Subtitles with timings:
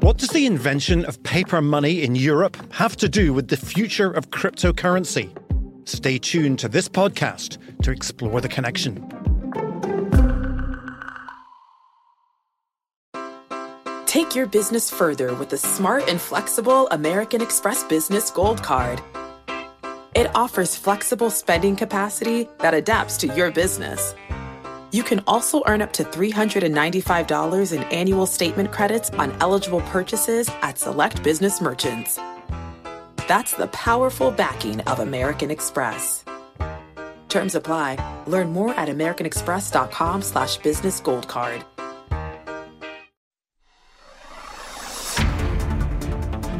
[0.00, 4.10] What does the invention of paper money in Europe have to do with the future
[4.10, 5.28] of cryptocurrency?
[5.86, 9.06] Stay tuned to this podcast to explore the connection.
[14.06, 19.02] Take your business further with the smart and flexible American Express Business Gold Card.
[20.14, 24.14] It offers flexible spending capacity that adapts to your business.
[24.92, 30.78] You can also earn up to $395 in annual statement credits on eligible purchases at
[30.78, 32.18] select business merchants.
[33.28, 36.24] That's the powerful backing of American Express.
[37.28, 38.24] Terms apply.
[38.26, 41.64] Learn more at americanexpress.com slash business gold card.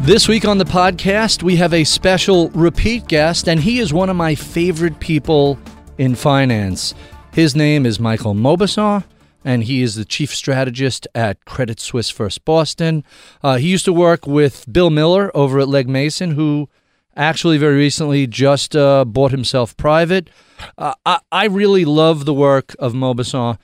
[0.02, 4.08] This week on the podcast, we have a special repeat guest, and he is one
[4.08, 5.58] of my favorite people
[5.98, 6.94] in finance.
[7.32, 9.04] His name is Michael Mauboussin,
[9.44, 13.04] and he is the chief strategist at Credit Suisse First Boston.
[13.42, 16.68] Uh, he used to work with Bill Miller over at Legg Mason, who
[17.16, 20.28] actually very recently just uh, bought himself private.
[20.76, 23.58] Uh, I, I, really love the work of Mauboussin.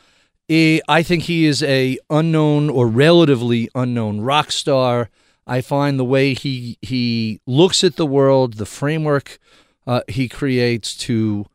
[0.50, 5.10] I think he is a unknown or relatively unknown rock star
[5.46, 9.38] I find the way he he looks at the world, the framework
[9.86, 11.46] uh, he creates to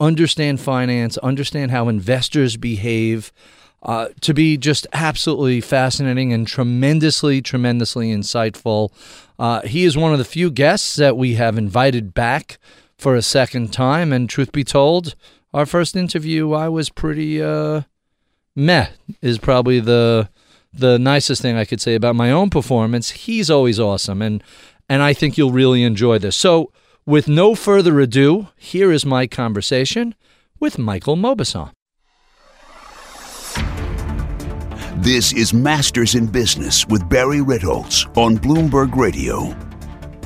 [0.00, 3.32] understand finance, understand how investors behave,
[3.82, 8.90] uh, to be just absolutely fascinating and tremendously, tremendously insightful.
[9.38, 12.58] Uh, he is one of the few guests that we have invited back
[12.96, 14.12] for a second time.
[14.12, 15.14] And truth be told,
[15.54, 17.82] our first interview, I was pretty uh,
[18.54, 18.88] meh,
[19.22, 20.28] is probably the
[20.70, 23.10] the nicest thing I could say about my own performance.
[23.10, 24.42] He's always awesome, and
[24.88, 26.36] and I think you'll really enjoy this.
[26.36, 26.72] So,
[27.08, 30.14] with no further ado, here is my conversation
[30.60, 31.70] with Michael Mauboussin.
[34.96, 39.56] This is Masters in Business with Barry Ritholtz on Bloomberg Radio.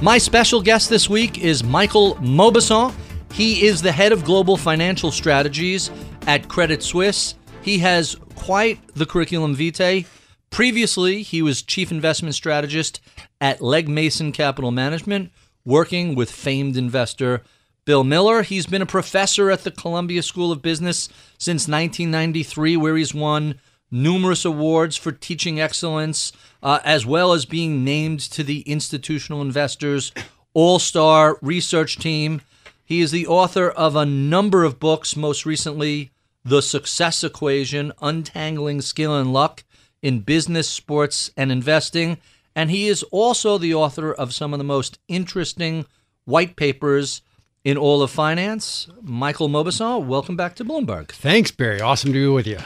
[0.03, 2.93] My special guest this week is Michael Mauboussin.
[3.33, 5.89] He is the head of global financial strategies
[6.27, 7.37] at Credit Suisse.
[7.63, 10.05] He has quite the curriculum vitae.
[10.51, 13.01] Previously, he was chief investment strategist
[13.41, 15.31] at Legg Mason Capital Management,
[15.65, 17.43] working with famed investor
[17.85, 18.43] Bill Miller.
[18.43, 21.09] He's been a professor at the Columbia School of Business
[21.39, 23.59] since 1993, where he's won
[23.91, 30.13] numerous awards for teaching excellence, uh, as well as being named to the Institutional Investors
[30.55, 32.41] All Star Research Team.
[32.85, 36.13] He is the author of a number of books, most recently,
[36.45, 39.65] The Success Equation Untangling Skill and Luck
[40.03, 42.19] in business, sports, and investing.
[42.55, 45.87] And he is also the author of some of the most interesting
[46.25, 47.23] white papers
[47.65, 48.89] in all of finance.
[49.01, 51.09] Michael Mauboussin, welcome back to Bloomberg.
[51.09, 51.81] Thanks, Barry.
[51.81, 52.59] Awesome to be with you.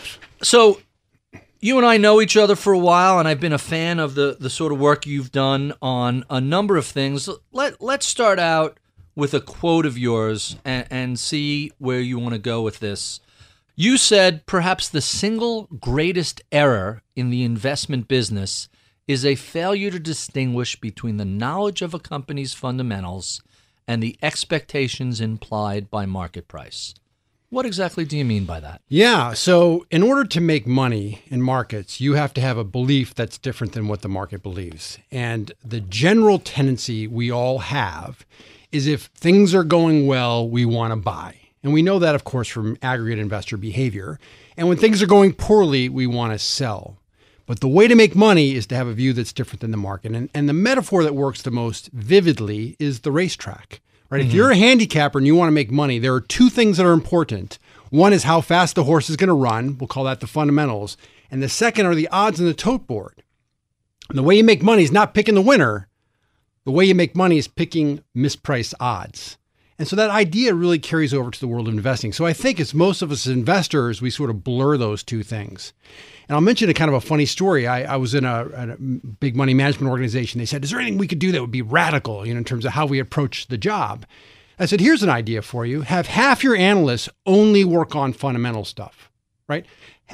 [0.42, 0.80] So,
[1.60, 4.14] you and I know each other for a while, and I've been a fan of
[4.14, 7.28] the, the sort of work you've done on a number of things.
[7.52, 8.78] Let, let's start out
[9.14, 13.20] with a quote of yours and, and see where you want to go with this.
[13.74, 18.68] You said perhaps the single greatest error in the investment business
[19.06, 23.42] is a failure to distinguish between the knowledge of a company's fundamentals
[23.86, 26.94] and the expectations implied by market price.
[27.48, 28.82] What exactly do you mean by that?
[28.88, 29.32] Yeah.
[29.32, 33.38] So, in order to make money in markets, you have to have a belief that's
[33.38, 34.98] different than what the market believes.
[35.12, 38.26] And the general tendency we all have
[38.72, 41.36] is if things are going well, we want to buy.
[41.62, 44.18] And we know that, of course, from aggregate investor behavior.
[44.56, 46.98] And when things are going poorly, we want to sell.
[47.46, 49.76] But the way to make money is to have a view that's different than the
[49.76, 50.12] market.
[50.12, 53.80] And, and the metaphor that works the most vividly is the racetrack.
[54.10, 54.20] Right?
[54.20, 54.28] Mm-hmm.
[54.28, 56.86] If you're a handicapper and you want to make money, there are two things that
[56.86, 57.58] are important.
[57.90, 59.78] One is how fast the horse is going to run.
[59.78, 60.96] We'll call that the fundamentals.
[61.30, 63.22] And the second are the odds in the tote board.
[64.08, 65.88] And the way you make money is not picking the winner.
[66.64, 69.38] The way you make money is picking mispriced odds.
[69.78, 72.12] And so that idea really carries over to the world of investing.
[72.12, 75.72] So I think as most of us investors, we sort of blur those two things.
[76.28, 77.66] And I'll mention a kind of a funny story.
[77.66, 80.38] I, I was in a, a, big money management organization.
[80.38, 82.44] They said, "Is there anything we could do that would be radical, you know, in
[82.44, 84.04] terms of how we approach the job?"
[84.58, 88.64] I said, "Here's an idea for you: have half your analysts only work on fundamental
[88.64, 89.10] stuff,
[89.48, 89.66] right?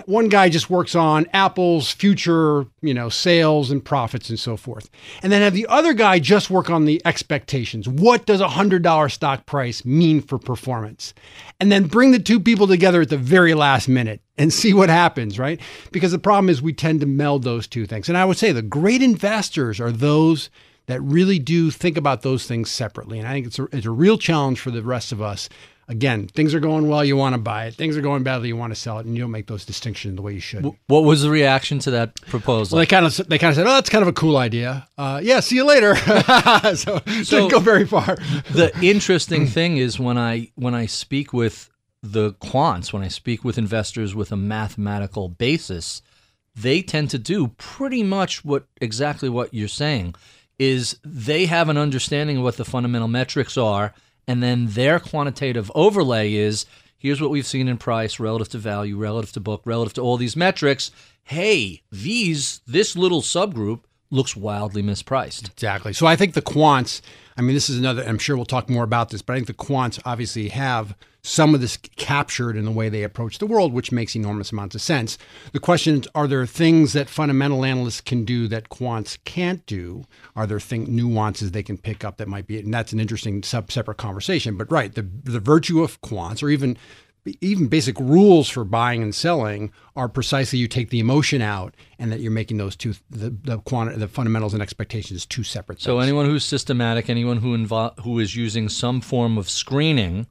[0.07, 4.89] One guy just works on Apple's future, you know, sales and profits and so forth.
[5.23, 7.89] And then have the other guy just work on the expectations.
[7.89, 11.13] What does a $100 stock price mean for performance?
[11.61, 14.89] And then bring the two people together at the very last minute and see what
[14.89, 15.61] happens, right?
[15.91, 18.09] Because the problem is we tend to meld those two things.
[18.09, 20.49] And I would say the great investors are those
[20.87, 23.19] that really do think about those things separately.
[23.19, 25.49] And I think it's a, it's a real challenge for the rest of us
[25.93, 27.75] Again, things are going well, you want to buy it.
[27.75, 30.17] Things are going badly, you want to sell it, and you don't make those distinctions
[30.17, 30.65] the way you should.
[30.87, 32.77] What was the reaction to that proposal?
[32.77, 34.89] Well, they kind of they kind of said, "Oh, that's kind of a cool idea."
[34.97, 35.95] Uh, yeah, see you later.
[36.75, 38.17] so, didn't go very far.
[38.51, 41.69] the interesting thing is when I when I speak with
[42.03, 46.01] the quants, when I speak with investors with a mathematical basis,
[46.57, 50.15] they tend to do pretty much what exactly what you're saying
[50.59, 53.93] is they have an understanding of what the fundamental metrics are
[54.27, 56.67] and then their quantitative overlay is
[56.99, 60.17] here's what we've seen in price relative to value, relative to book, relative to all
[60.17, 60.91] these metrics.
[61.25, 63.81] Hey, these this little subgroup
[64.13, 65.51] looks wildly mispriced.
[65.51, 65.93] Exactly.
[65.93, 67.01] So I think the quants,
[67.37, 69.47] I mean, this is another, I'm sure we'll talk more about this, but I think
[69.49, 70.95] the quants obviously have
[71.25, 74.75] some of this captured in the way they approach the world, which makes enormous amounts
[74.75, 75.19] of sense.
[75.53, 80.05] The question is are there things that fundamental analysts can do that quants can't do?
[80.37, 83.43] Are there thing, nuances they can pick up that might be, and that's an interesting
[83.43, 84.57] sub, separate conversation.
[84.57, 86.77] But right, the, the virtue of quants, or even
[87.41, 92.11] even basic rules for buying and selling are precisely you take the emotion out and
[92.11, 95.85] that you're making those two the the, quanti- the fundamentals and expectations two separate things.
[95.85, 100.27] So anyone who's systematic, anyone who invo- who is using some form of screening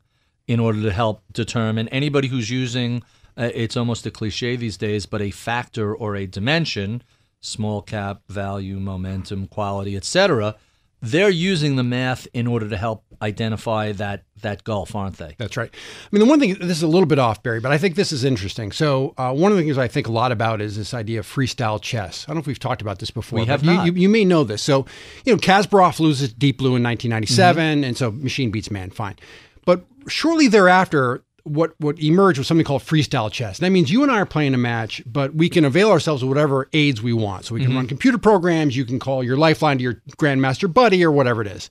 [0.47, 3.03] in order to help determine anybody who's using
[3.38, 7.01] uh, it's almost a cliche these days, but a factor or a dimension,
[7.39, 10.55] small cap, value, momentum, quality, etc.
[11.01, 15.35] They're using the math in order to help identify that that gulf, aren't they?
[15.38, 15.69] That's right.
[15.71, 17.95] I mean, the one thing this is a little bit off, Barry, but I think
[17.95, 18.71] this is interesting.
[18.71, 21.27] So uh, one of the things I think a lot about is this idea of
[21.27, 22.25] freestyle chess.
[22.25, 23.39] I don't know if we've talked about this before.
[23.39, 23.81] We have you.
[23.81, 24.62] You, you, may know this.
[24.62, 24.85] So
[25.25, 27.83] you know, Kasparov loses Deep Blue in 1997, mm-hmm.
[27.83, 28.89] and so machine beats man.
[28.89, 29.18] Fine.
[29.65, 33.59] But shortly thereafter, what what emerged was something called freestyle chess.
[33.59, 36.29] That means you and I are playing a match, but we can avail ourselves of
[36.29, 37.45] whatever aids we want.
[37.45, 37.77] So we can mm-hmm.
[37.77, 38.75] run computer programs.
[38.75, 41.69] You can call your lifeline to your grandmaster buddy or whatever it is.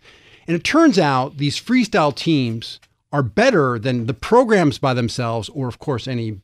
[0.50, 2.80] And it turns out these freestyle teams
[3.12, 6.40] are better than the programs by themselves, or of course any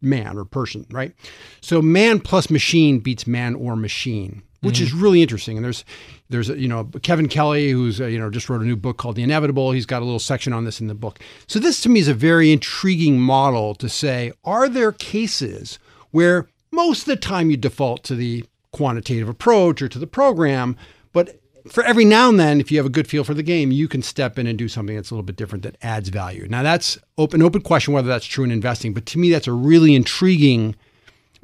[0.00, 1.14] man or person, right?
[1.60, 4.84] So man plus machine beats man or machine which mm-hmm.
[4.84, 5.56] is really interesting.
[5.56, 5.84] And there's
[6.28, 9.14] there's you know Kevin Kelly who's uh, you know just wrote a new book called
[9.14, 9.70] The Inevitable.
[9.70, 11.20] He's got a little section on this in the book.
[11.46, 15.78] So this to me is a very intriguing model to say: Are there cases
[16.10, 20.76] where most of the time you default to the quantitative approach or to the program,
[21.12, 23.70] but for every now and then, if you have a good feel for the game,
[23.70, 26.46] you can step in and do something that's a little bit different that adds value.
[26.48, 29.52] Now that's open open question whether that's true in investing, but to me that's a
[29.52, 30.76] really intriguing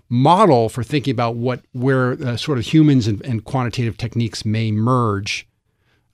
[0.09, 4.71] model for thinking about what where uh, sort of humans and, and, quantitative techniques may
[4.71, 5.49] merge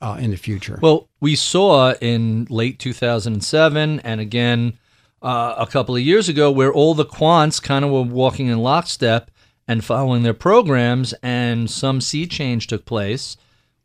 [0.01, 0.79] uh, in the future.
[0.81, 4.79] Well, we saw in late 2007 and again
[5.21, 8.59] uh, a couple of years ago where all the quants kind of were walking in
[8.59, 9.31] lockstep
[9.69, 13.37] and following their programs, and some sea change took place,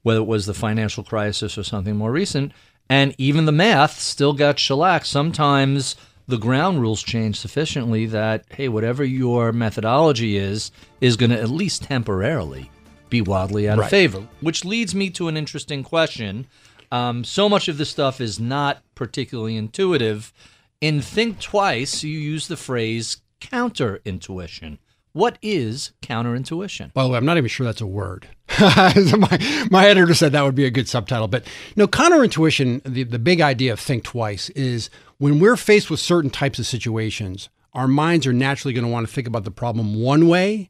[0.07, 2.54] whether it was the financial crisis or something more recent.
[2.89, 5.06] And even the math still got shellacked.
[5.06, 10.71] Sometimes the ground rules change sufficiently that, hey, whatever your methodology is,
[11.01, 12.71] is going to at least temporarily
[13.09, 13.83] be wildly out right.
[13.83, 14.25] of favor.
[14.39, 16.48] Which leads me to an interesting question.
[16.89, 20.31] Um, so much of this stuff is not particularly intuitive.
[20.80, 24.77] In Think Twice, you use the phrase counterintuition.
[25.18, 26.94] What is counterintuition?
[26.94, 28.28] By the way, I'm not even sure that's a word.
[28.60, 31.28] my, my editor said that would be a good subtitle.
[31.28, 31.44] But
[31.75, 36.30] no, counterintuition, the, the big idea of Think Twice is when we're faced with certain
[36.30, 40.00] types of situations, our minds are naturally going to want to think about the problem
[40.00, 40.69] one way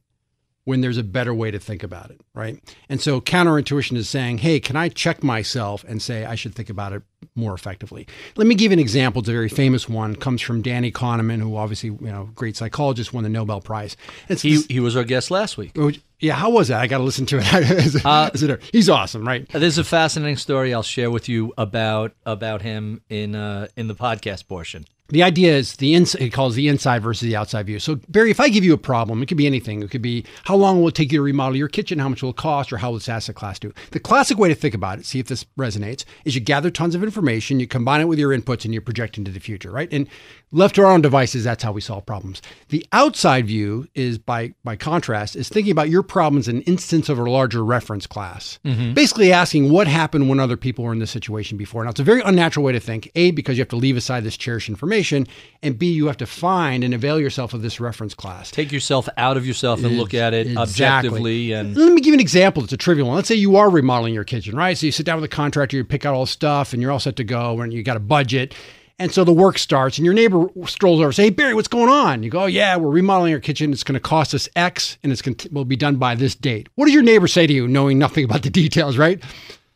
[0.68, 2.60] when there's a better way to think about it, right?
[2.90, 6.68] And so counterintuition is saying, hey, can I check myself and say I should think
[6.68, 7.02] about it
[7.34, 8.06] more effectively?
[8.36, 9.20] Let me give you an example.
[9.20, 10.12] It's a very famous one.
[10.12, 13.96] It comes from Danny Kahneman, who obviously, you know, great psychologist, won the Nobel Prize.
[14.28, 15.72] It's he, this, he was our guest last week.
[15.78, 15.90] Oh,
[16.20, 16.82] yeah, how was that?
[16.82, 18.04] I got to listen to it.
[18.04, 19.48] uh, he's awesome, right?
[19.48, 23.94] There's a fascinating story I'll share with you about about him in uh, in the
[23.94, 27.78] podcast portion the idea is the inside it calls the inside versus the outside view.
[27.78, 29.82] So Barry, if I give you a problem, it could be anything.
[29.82, 32.22] It could be how long will it take you to remodel your kitchen, how much
[32.22, 33.72] will it cost, or how will this asset class do.
[33.92, 36.94] The classic way to think about it, see if this resonates, is you gather tons
[36.94, 39.88] of information, you combine it with your inputs, and you project into the future, right?
[39.90, 40.08] And
[40.50, 42.42] left to our own devices, that's how we solve problems.
[42.68, 47.08] The outside view is by by contrast, is thinking about your problems in an instance
[47.08, 48.58] of a larger reference class.
[48.64, 48.94] Mm-hmm.
[48.94, 51.84] Basically asking what happened when other people were in this situation before.
[51.84, 53.10] Now it's a very unnatural way to think.
[53.14, 55.26] A, because you have to leave aside this cherished information
[55.62, 58.50] and B, you have to find and avail yourself of this reference class.
[58.50, 60.62] Take yourself out of yourself and look at it exactly.
[60.62, 61.52] objectively.
[61.52, 62.62] And let me give you an example.
[62.64, 63.16] It's a trivial one.
[63.16, 64.76] Let's say you are remodeling your kitchen, right?
[64.76, 66.92] So you sit down with a contractor, you pick out all the stuff, and you're
[66.92, 68.54] all set to go, and you got a budget.
[69.00, 71.68] And so the work starts, and your neighbor strolls over and say, Hey, Barry, what's
[71.68, 72.22] going on?
[72.24, 73.72] You go, oh, Yeah, we're remodeling our kitchen.
[73.72, 76.34] It's going to cost us X, and it's going to will be done by this
[76.34, 76.68] date.
[76.74, 79.22] What does your neighbor say to you, knowing nothing about the details, right?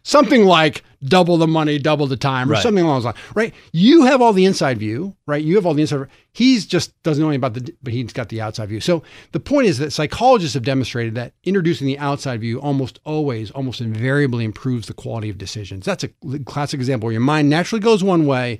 [0.04, 2.62] something like double the money, double the time, or Right.
[2.64, 3.54] something along those lines, right?
[3.70, 5.40] You have all the inside view, right?
[5.44, 6.08] You have all the inside.
[6.32, 8.80] He's just doesn't know anything about the, but he's got the outside view.
[8.80, 13.52] So the point is that psychologists have demonstrated that introducing the outside view almost always,
[13.52, 15.84] almost invariably improves the quality of decisions.
[15.84, 16.08] That's a
[16.46, 18.58] classic example where your mind naturally goes one way.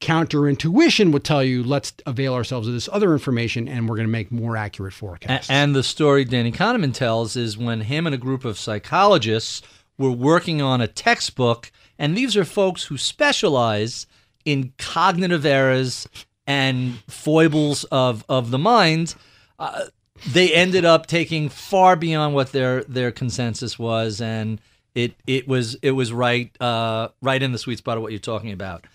[0.00, 4.12] Counterintuition would tell you, let's avail ourselves of this other information, and we're going to
[4.12, 5.50] make more accurate forecasts.
[5.50, 9.62] And the story Danny Kahneman tells is when him and a group of psychologists
[9.98, 14.06] were working on a textbook, and these are folks who specialize
[14.46, 16.08] in cognitive errors
[16.46, 19.14] and foibles of, of the mind.
[19.58, 19.84] Uh,
[20.32, 24.60] they ended up taking far beyond what their their consensus was, and
[24.94, 28.18] it it was it was right uh, right in the sweet spot of what you're
[28.18, 28.86] talking about.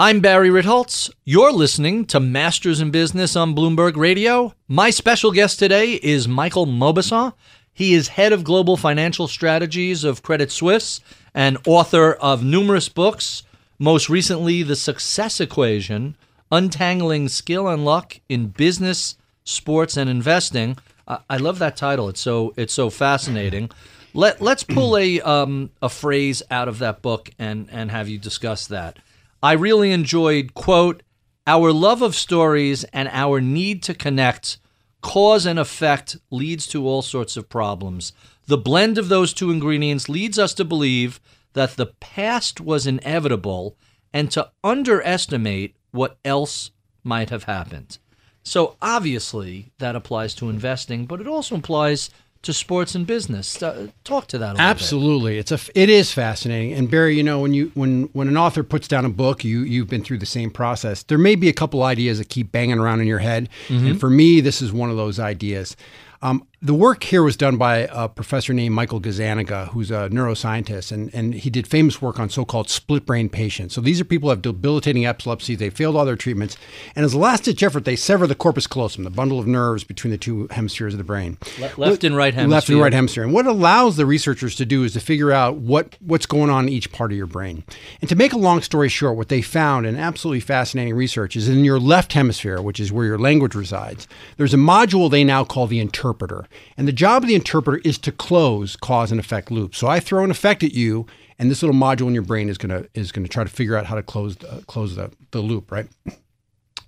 [0.00, 1.10] I'm Barry Ritholtz.
[1.24, 4.54] You're listening to Masters in Business on Bloomberg Radio.
[4.68, 7.32] My special guest today is Michael Mauboussin.
[7.72, 11.00] He is head of global financial strategies of Credit Suisse
[11.34, 13.42] and author of numerous books,
[13.80, 16.14] most recently, The Success Equation
[16.52, 20.78] Untangling Skill and Luck in Business, Sports, and Investing.
[21.08, 22.08] I I love that title.
[22.08, 23.68] It's so it's so fascinating.
[24.14, 28.18] Let let's pull a um, a phrase out of that book and and have you
[28.18, 29.00] discuss that.
[29.42, 31.02] I really enjoyed quote
[31.46, 34.58] our love of stories and our need to connect
[35.00, 38.12] cause and effect leads to all sorts of problems.
[38.46, 41.20] The blend of those two ingredients leads us to believe
[41.52, 43.76] that the past was inevitable
[44.12, 46.72] and to underestimate what else
[47.04, 47.98] might have happened.
[48.42, 52.10] So obviously that applies to investing, but it also applies
[52.42, 53.62] to sports and business.
[53.62, 54.70] Uh, talk to that a little bit.
[54.70, 56.72] Absolutely, it's a it is fascinating.
[56.72, 59.60] And Barry, you know, when you when when an author puts down a book, you
[59.60, 61.02] you've been through the same process.
[61.02, 64.10] There may be a couple ideas that keep banging around in your head, and for
[64.10, 65.76] me, this is one of those ideas.
[66.20, 70.90] Um, the work here was done by a professor named Michael Gazzaniga, who's a neuroscientist,
[70.90, 73.74] and, and he did famous work on so-called split brain patients.
[73.74, 75.54] So these are people who have debilitating epilepsy.
[75.54, 76.56] They failed all their treatments,
[76.96, 80.10] and as a last-ditch effort, they sever the corpus callosum, the bundle of nerves between
[80.10, 81.38] the two hemispheres of the brain.
[81.60, 82.50] Le- left and right hemisphere.
[82.50, 83.22] Left and right hemisphere.
[83.22, 86.66] And what allows the researchers to do is to figure out what, what's going on
[86.66, 87.62] in each part of your brain.
[88.00, 91.48] And to make a long story short, what they found in absolutely fascinating research is
[91.48, 95.44] in your left hemisphere, which is where your language resides, there's a module they now
[95.44, 96.46] call the interpreter.
[96.76, 99.78] And the job of the interpreter is to close cause and effect loops.
[99.78, 101.06] So I throw an effect at you,
[101.38, 103.86] and this little module in your brain is gonna is gonna try to figure out
[103.86, 105.88] how to close the, close the, the loop, right?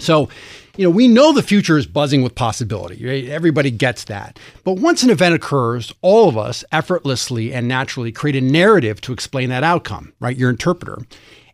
[0.00, 0.28] So,
[0.76, 3.06] you know, we know the future is buzzing with possibility.
[3.06, 3.26] Right?
[3.26, 4.38] Everybody gets that.
[4.64, 9.12] But once an event occurs, all of us effortlessly and naturally create a narrative to
[9.12, 10.36] explain that outcome, right?
[10.36, 10.98] Your interpreter.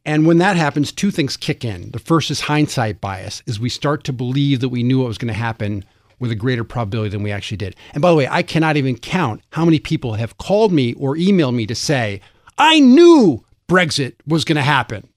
[0.05, 1.91] And when that happens, two things kick in.
[1.91, 5.19] The first is hindsight bias, is we start to believe that we knew what was
[5.19, 5.85] going to happen
[6.19, 7.77] with a greater probability than we actually did.
[7.93, 11.15] And by the way, I cannot even count how many people have called me or
[11.17, 12.21] emailed me to say,
[12.59, 15.09] I knew Brexit was going to happen.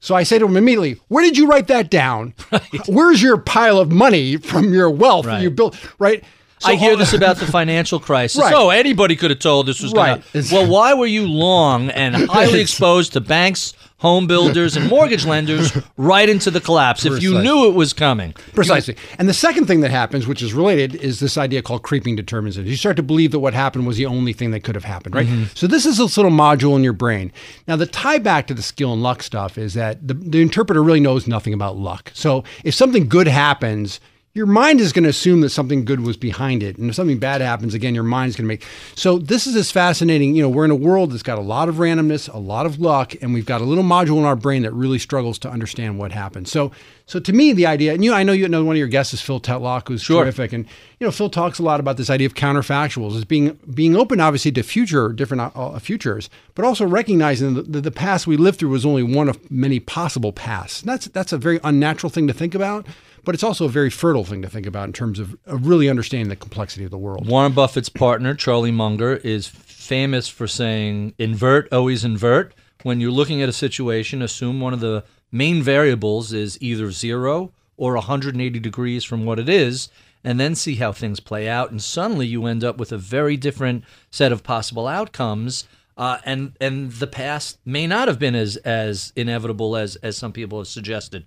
[0.00, 2.34] So I say to him immediately, "Where did you write that down?
[2.88, 6.24] Where's your pile of money from your wealth that you built?" Right?
[6.58, 8.40] So I hear this about the financial crisis.
[8.40, 8.52] Right.
[8.54, 10.22] Oh, anybody could have told this was Right.
[10.32, 10.54] going to.
[10.54, 15.72] Well, why were you long and highly exposed to banks, home builders, and mortgage lenders
[15.96, 18.32] right into the collapse if you knew it was coming?
[18.52, 18.96] Precisely.
[19.18, 22.66] And the second thing that happens, which is related, is this idea called creeping determinism.
[22.66, 25.14] You start to believe that what happened was the only thing that could have happened,
[25.14, 25.26] right?
[25.26, 25.54] Mm-hmm.
[25.54, 27.32] So this is this little module in your brain.
[27.68, 30.82] Now, the tie back to the skill and luck stuff is that the, the interpreter
[30.82, 32.10] really knows nothing about luck.
[32.12, 34.00] So if something good happens,
[34.34, 36.78] your mind is going to assume that something good was behind it.
[36.78, 38.64] And if something bad happens, again, your mind is going to make.
[38.94, 40.34] So this is this fascinating.
[40.34, 42.80] You know, we're in a world that's got a lot of randomness, a lot of
[42.80, 45.98] luck, and we've got a little module in our brain that really struggles to understand
[45.98, 46.48] what happened.
[46.48, 46.72] So,
[47.04, 49.12] so to me, the idea, and you, I know you know one of your guests
[49.12, 50.24] is Phil Tetlock, who's Sure.
[50.24, 50.64] terrific, and
[50.98, 54.18] you know, Phil talks a lot about this idea of counterfactuals as being being open,
[54.18, 58.60] obviously, to future different uh, futures, but also recognizing that the, the past we lived
[58.60, 60.80] through was only one of many possible paths.
[60.80, 62.86] And that's that's a very unnatural thing to think about,
[63.24, 65.88] but it's also a very fertile thing to think about in terms of, of really
[65.88, 67.26] understanding the complexity of the world.
[67.26, 72.54] Warren Buffett's partner, Charlie Munger, is famous for saying, invert, always invert.
[72.82, 77.52] When you're looking at a situation, assume one of the main variables is either zero
[77.76, 79.88] or 180 degrees from what it is,
[80.24, 81.70] and then see how things play out.
[81.70, 85.66] And suddenly you end up with a very different set of possible outcomes.
[85.96, 90.32] Uh, and and the past may not have been as as inevitable as as some
[90.32, 91.26] people have suggested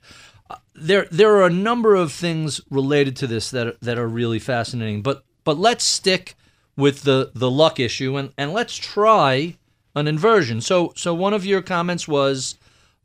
[0.76, 4.40] there there are a number of things related to this that are, that are really
[4.40, 5.02] fascinating.
[5.02, 6.36] But but let's stick
[6.76, 9.58] with the the luck issue and and let's try
[9.96, 10.62] an inversion.
[10.62, 12.56] So so one of your comments was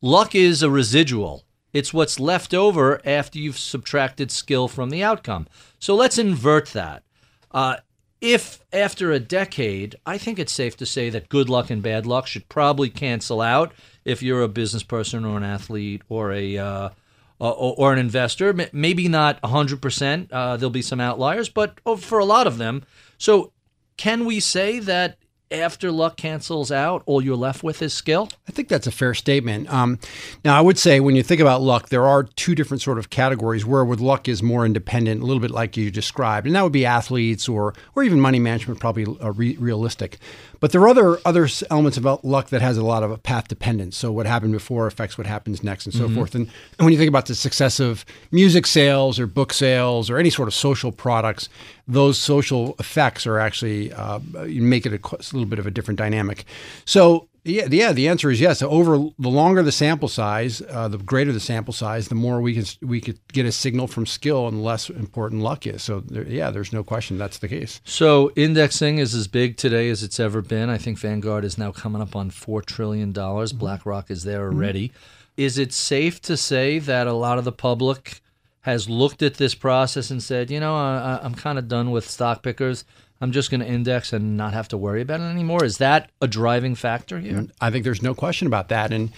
[0.01, 1.45] luck is a residual.
[1.73, 5.47] It's what's left over after you've subtracted skill from the outcome.
[5.79, 7.05] So let's invert that.
[7.53, 7.77] Uh,
[8.21, 12.07] if after a decade, I think it's safe to say that good luck and bad
[12.07, 13.73] luck should probably cancel out
[14.05, 16.89] if you're a business person or an athlete or a uh,
[17.41, 18.55] or, or, an investor.
[18.73, 20.29] Maybe not 100%.
[20.31, 22.85] Uh, there'll be some outliers, but for a lot of them.
[23.19, 23.53] So,
[23.97, 25.19] can we say that
[25.51, 28.29] after luck cancels out, all you're left with is skill?
[28.49, 29.73] I think that's a fair statement.
[29.73, 29.99] Um,
[30.45, 33.11] now, I would say when you think about luck, there are two different sort of
[33.11, 36.63] categories where with luck is more independent, a little bit like you described, and that
[36.63, 40.19] would be athletes or or even money management, probably uh, re- realistic.
[40.61, 43.97] But there are other other elements about luck that has a lot of path dependence.
[43.97, 46.15] So what happened before affects what happens next, and so mm-hmm.
[46.15, 46.35] forth.
[46.35, 46.47] And,
[46.79, 50.31] and when you think about the success of music sales or book sales or any
[50.31, 51.49] sort of social products,
[51.89, 55.99] those social effects are actually uh, make it a, a little bit of a different
[55.99, 56.45] dynamic.
[56.85, 57.93] So yeah, yeah.
[57.93, 58.63] The answer is yes.
[58.63, 62.55] Over the longer the sample size, uh, the greater the sample size, the more we
[62.55, 65.83] can we could get a signal from skill, and less important luck is.
[65.83, 67.81] So there, yeah, there's no question that's the case.
[67.85, 70.69] So indexing is as big today as it's ever been.
[70.69, 73.53] I think Vanguard is now coming up on four trillion dollars.
[73.53, 73.61] Mm-hmm.
[73.61, 74.89] BlackRock is there already.
[74.89, 74.97] Mm-hmm.
[75.37, 78.21] Is it safe to say that a lot of the public
[78.63, 82.09] has looked at this process and said, you know, I, I'm kind of done with
[82.09, 82.85] stock pickers.
[83.21, 85.65] I'm just going to index and not have to worry about it anymore.
[85.65, 87.35] Is that a driving factor here?
[87.35, 88.93] Mm, I think there's no question about that.
[88.93, 89.11] And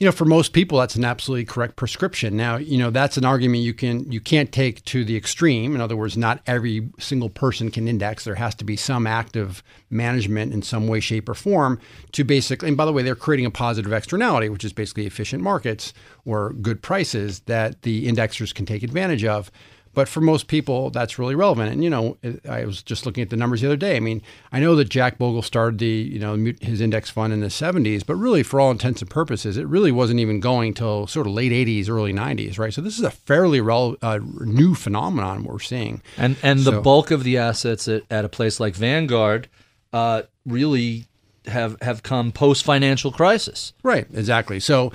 [0.00, 2.36] you know, for most people, that's an absolutely correct prescription.
[2.36, 5.74] Now, you know, that's an argument you can you can't take to the extreme.
[5.74, 8.24] In other words, not every single person can index.
[8.24, 11.80] There has to be some active management in some way, shape, or form
[12.12, 12.68] to basically.
[12.68, 15.94] And by the way, they're creating a positive externality, which is basically efficient markets
[16.24, 19.50] or good prices that the indexers can take advantage of.
[19.94, 21.72] But for most people, that's really relevant.
[21.72, 22.16] And you know,
[22.48, 23.96] I was just looking at the numbers the other day.
[23.96, 24.22] I mean,
[24.52, 28.04] I know that Jack Bogle started the you know his index fund in the 70s,
[28.04, 31.32] but really, for all intents and purposes, it really wasn't even going till sort of
[31.32, 32.74] late 80s, early 90s, right?
[32.74, 36.02] So this is a fairly rel- uh, new phenomenon we're seeing.
[36.16, 39.48] And and so, the bulk of the assets at, at a place like Vanguard
[39.92, 41.06] uh, really
[41.46, 43.72] have have come post financial crisis.
[43.82, 44.06] Right.
[44.12, 44.60] Exactly.
[44.60, 44.92] So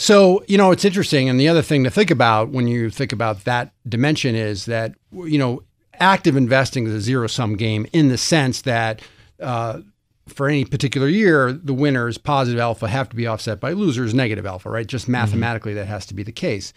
[0.00, 1.28] so, you know, it's interesting.
[1.28, 4.94] And the other thing to think about when you think about that dimension is that,
[5.12, 9.02] you know, active investing is a zero sum game in the sense that
[9.40, 9.80] uh,
[10.26, 14.46] for any particular year, the winners, positive alpha, have to be offset by losers, negative
[14.46, 14.86] alpha, right?
[14.86, 15.12] Just mm-hmm.
[15.12, 15.80] mathematically, mm-hmm.
[15.80, 16.72] that has to be the case.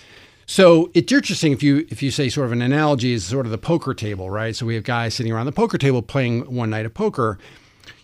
[0.45, 3.53] So it's interesting if you if you say sort of an analogy is sort of
[3.53, 4.53] the poker table, right?
[4.53, 7.39] So we have guys sitting around the poker table playing one night of poker.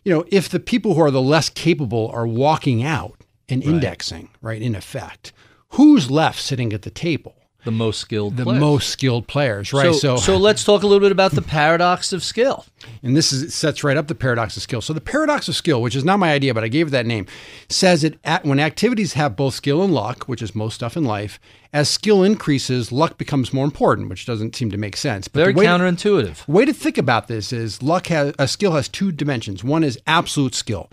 [0.06, 3.74] You know, if the people who are the less capable are walking out, and right.
[3.74, 5.34] indexing, right, in effect.
[5.74, 7.36] Who's left sitting at the table?
[7.66, 8.60] The most skilled the players.
[8.60, 9.94] most skilled players, right?
[9.94, 12.66] So, so, so let's talk a little bit about the paradox of skill.
[13.04, 14.80] And this is sets right up the paradox of skill.
[14.80, 17.06] So the paradox of skill, which is not my idea, but I gave it that
[17.06, 17.26] name,
[17.68, 21.04] says that at, when activities have both skill and luck, which is most stuff in
[21.04, 21.38] life,
[21.74, 25.28] as skill increases, luck becomes more important, which doesn't seem to make sense.
[25.28, 26.46] But Very way counterintuitive.
[26.46, 29.66] To, way to think about this is luck has a skill has two dimensions.
[29.66, 30.90] One is absolute skill.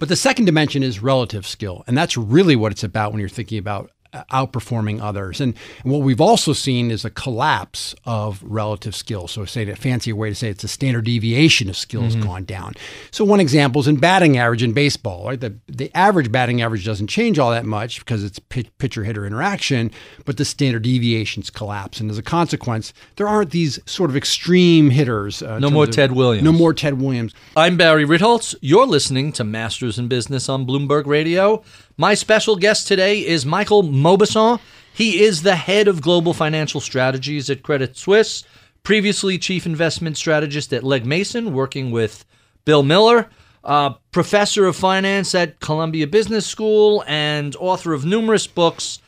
[0.00, 1.84] But the second dimension is relative skill.
[1.86, 5.40] And that's really what it's about when you're thinking about outperforming others.
[5.40, 9.32] And, and, what we've also seen is a collapse of relative skills.
[9.32, 12.26] So, say a fancy way to say it, it's a standard deviation of skills mm-hmm.
[12.26, 12.74] gone down.
[13.10, 15.26] So, one example is in batting average in baseball.
[15.26, 19.26] Right, the the average batting average doesn't change all that much because it's pitcher hitter
[19.26, 19.90] interaction,
[20.24, 24.90] but the standard deviations collapse, and as a consequence, there aren't these sort of extreme
[24.90, 25.42] hitters.
[25.42, 26.44] Uh, no more of, Ted Williams.
[26.44, 27.34] No more Ted Williams.
[27.56, 28.54] I'm Barry Ritholtz.
[28.60, 31.62] You're listening to Masters in Business on Bloomberg Radio.
[32.00, 34.58] My special guest today is Michael Mauboussin.
[34.90, 38.42] He is the head of global financial strategies at Credit Suisse,
[38.82, 42.24] previously chief investment strategist at Legg Mason, working with
[42.64, 43.28] Bill Miller,
[43.64, 49.00] uh, professor of finance at Columbia Business School, and author of numerous books.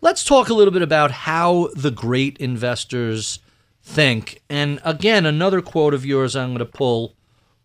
[0.00, 3.40] Let's talk a little bit about how the great investors
[3.82, 4.40] think.
[4.48, 7.14] And again, another quote of yours I'm going to pull.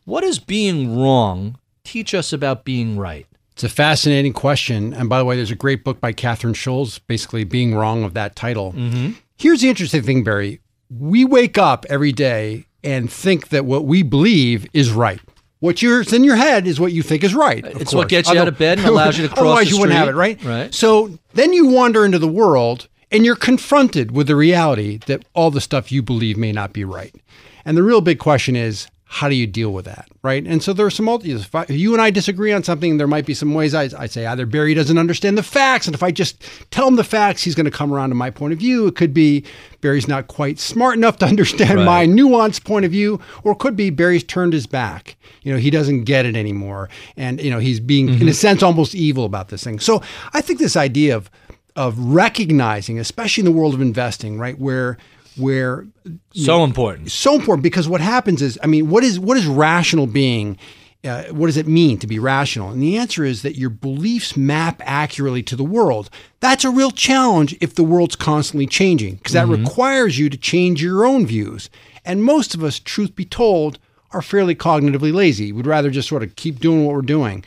[0.04, 3.28] What is being wrong teach us about being right?
[3.54, 4.94] It's a fascinating question.
[4.94, 8.14] And by the way, there's a great book by Kathryn Schulz, basically being wrong of
[8.16, 8.74] that title.
[8.74, 9.12] Mm-hmm.
[9.38, 10.60] Here's the interesting thing, Barry.
[10.90, 15.22] We wake up every day and think that what we believe is right.
[15.60, 17.66] What's in your head is what you think is right.
[17.66, 17.94] It's course.
[17.94, 19.98] what gets you Although, out of bed and allows you to cross Otherwise, you wouldn't
[19.98, 20.44] have it, right?
[20.44, 20.74] Right.
[20.74, 25.52] So then you wander into the world and you're confronted with the reality that all
[25.52, 27.16] the stuff you believe may not be right.
[27.64, 30.44] And the real big question is how do you deal with that, right?
[30.44, 33.06] And so there are some if, I, if you and I disagree on something, there
[33.06, 36.02] might be some ways I, I say either Barry doesn't understand the facts, and if
[36.02, 38.60] I just tell him the facts, he's going to come around to my point of
[38.60, 38.88] view.
[38.88, 39.46] It could be
[39.82, 41.86] Barry's not quite smart enough to understand right.
[41.86, 45.16] my nuanced point of view, or it could be Barry's turned his back.
[45.44, 48.16] You know, he doesn't get it anymore, and you know he's being, mm-hmm.
[48.16, 48.34] in a mm-hmm.
[48.34, 49.80] sense, almost evil about this thing.
[49.80, 50.02] So
[50.34, 51.30] I think this idea of
[51.76, 54.98] of recognizing, especially in the world of investing, right, where
[55.36, 55.88] where
[56.34, 57.12] So important.
[57.12, 60.58] so important because what happens is, I mean, what is what is rational being?
[61.04, 62.70] Uh, what does it mean to be rational?
[62.70, 66.10] And the answer is that your beliefs map accurately to the world.
[66.40, 70.82] That's a real challenge if the world's constantly changing, because that requires you to change
[70.82, 71.70] your own views.
[72.06, 73.80] And most of us, truth be told,
[74.12, 75.52] are fairly cognitively lazy.
[75.52, 77.44] We'd rather just sort of keep doing what we're doing.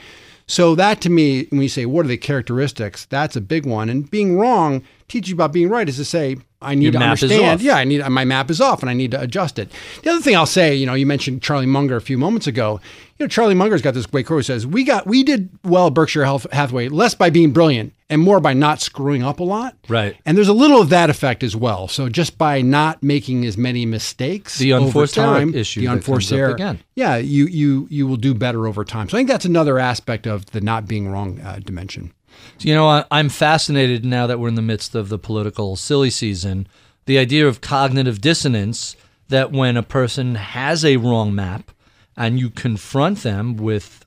[0.46, 3.88] So that to me, when you say what are the characteristics, that's a big one.
[3.88, 6.98] And being wrong, teach you about being right is to say, I need Your to
[6.98, 7.60] understand.
[7.60, 9.70] Yeah, I need my map is off and I need to adjust it.
[10.02, 12.80] The other thing I'll say, you know, you mentioned Charlie Munger a few moments ago.
[13.18, 14.40] You know, Charlie Munger's got this great quote.
[14.40, 17.92] He says, "We got we did well at Berkshire Health- Hathaway less by being brilliant
[18.08, 20.16] and more by not screwing up a lot." Right.
[20.24, 21.88] And there's a little of that effect as well.
[21.88, 26.32] So just by not making as many mistakes, The over unforced time, issue the unforced
[26.32, 26.80] error again.
[26.94, 29.08] Yeah, you you you will do better over time.
[29.08, 32.12] So I think that's another aspect of the not being wrong uh, dimension.
[32.60, 36.10] You know, I, I'm fascinated now that we're in the midst of the political silly
[36.10, 36.66] season.
[37.04, 38.96] The idea of cognitive dissonance
[39.28, 41.70] that when a person has a wrong map
[42.16, 44.04] and you confront them with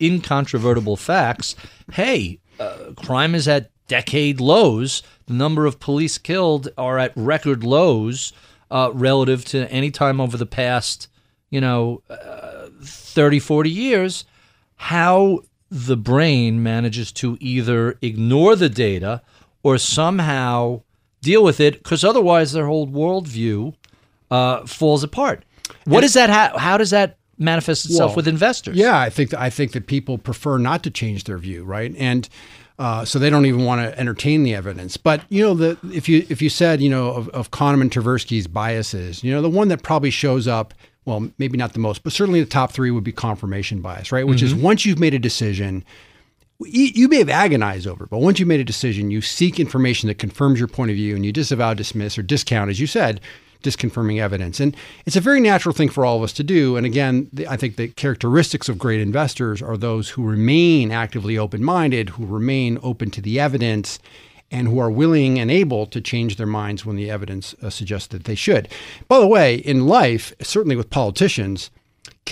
[0.00, 1.54] incontrovertible facts,
[1.92, 5.02] hey, uh, crime is at decade lows.
[5.26, 8.32] The number of police killed are at record lows
[8.70, 11.08] uh, relative to any time over the past,
[11.50, 14.24] you know, uh, 30, 40 years.
[14.76, 19.22] How the brain manages to either ignore the data
[19.62, 20.82] or somehow
[21.22, 23.74] deal with it, because otherwise their whole worldview
[24.30, 25.44] uh, falls apart.
[25.84, 26.30] What does that?
[26.30, 28.76] Ha- how does that manifest itself Well, with investors?
[28.76, 31.94] Yeah, I think that, I think that people prefer not to change their view, right?
[31.96, 32.28] And
[32.78, 34.96] uh, so they don't even want to entertain the evidence.
[34.96, 38.46] But you know, the if you if you said you know of, of Kahneman Tversky's
[38.46, 40.74] biases, you know, the one that probably shows up,
[41.10, 44.26] well, maybe not the most, but certainly the top three would be confirmation bias, right?
[44.26, 44.62] Which is mm-hmm.
[44.62, 45.84] once you've made a decision.
[46.60, 49.58] You you may have agonized over it, but once you've made a decision, you seek
[49.58, 52.86] information that confirms your point of view and you disavow, dismiss, or discount, as you
[52.86, 53.20] said,
[53.62, 54.60] disconfirming evidence.
[54.60, 56.76] And it's a very natural thing for all of us to do.
[56.76, 61.36] And again, the, I think the characteristics of great investors are those who remain actively
[61.38, 63.98] open minded, who remain open to the evidence,
[64.50, 68.08] and who are willing and able to change their minds when the evidence uh, suggests
[68.08, 68.68] that they should.
[69.08, 71.70] By the way, in life, certainly with politicians,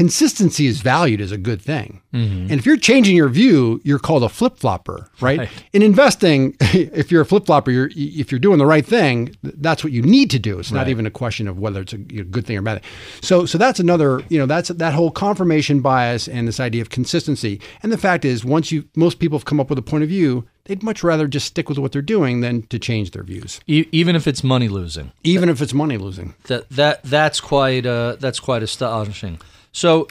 [0.02, 2.00] consistency is valued as a good thing.
[2.12, 5.38] And if you're changing your view, you're called a flip flopper, right?
[5.40, 5.48] Right.
[5.72, 9.82] In investing, if you're a flip flopper, you're, if you're doing the right thing, that's
[9.84, 10.58] what you need to do.
[10.60, 12.90] It's not even a question of whether it's a good thing or bad thing.
[13.22, 16.90] So, so that's another, you know, that's that whole confirmation bias and this idea of
[16.90, 17.60] consistency.
[17.82, 20.08] And the fact is, once you, most people have come up with a point of
[20.08, 23.60] view, they'd much rather just stick with what they're doing than to change their views,
[23.66, 25.10] E- even if it's money losing.
[25.24, 26.34] even if it's money losing.
[26.44, 29.40] That that that's quite uh, that's quite astonishing.
[29.72, 30.08] So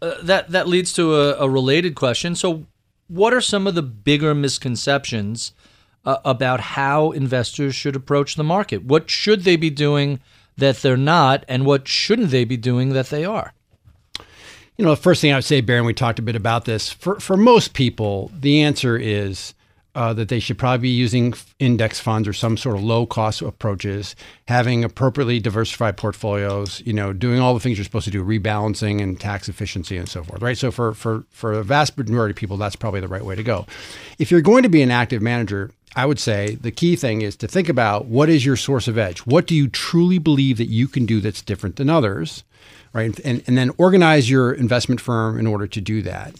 [0.00, 2.34] uh, that that leads to a, a related question.
[2.34, 2.66] So,
[3.08, 5.52] what are some of the bigger misconceptions
[6.04, 8.84] uh, about how investors should approach the market?
[8.84, 10.20] What should they be doing
[10.56, 13.52] that they're not, and what shouldn't they be doing that they are?
[14.76, 16.92] You know, the first thing I would say, Baron, we talked a bit about this.
[16.92, 19.54] For for most people, the answer is
[19.94, 23.42] uh, that they should probably be using index funds or some sort of low cost
[23.42, 24.14] approaches,
[24.46, 26.82] having appropriately diversified portfolios.
[26.84, 30.08] You know, doing all the things you're supposed to do, rebalancing and tax efficiency and
[30.08, 30.42] so forth.
[30.42, 30.58] Right.
[30.58, 33.42] So for for for the vast majority of people, that's probably the right way to
[33.42, 33.66] go.
[34.18, 37.36] If you're going to be an active manager, I would say the key thing is
[37.36, 39.20] to think about what is your source of edge.
[39.20, 42.44] What do you truly believe that you can do that's different than others?
[42.92, 43.18] right?
[43.20, 46.34] And, and then organize your investment firm in order to do that.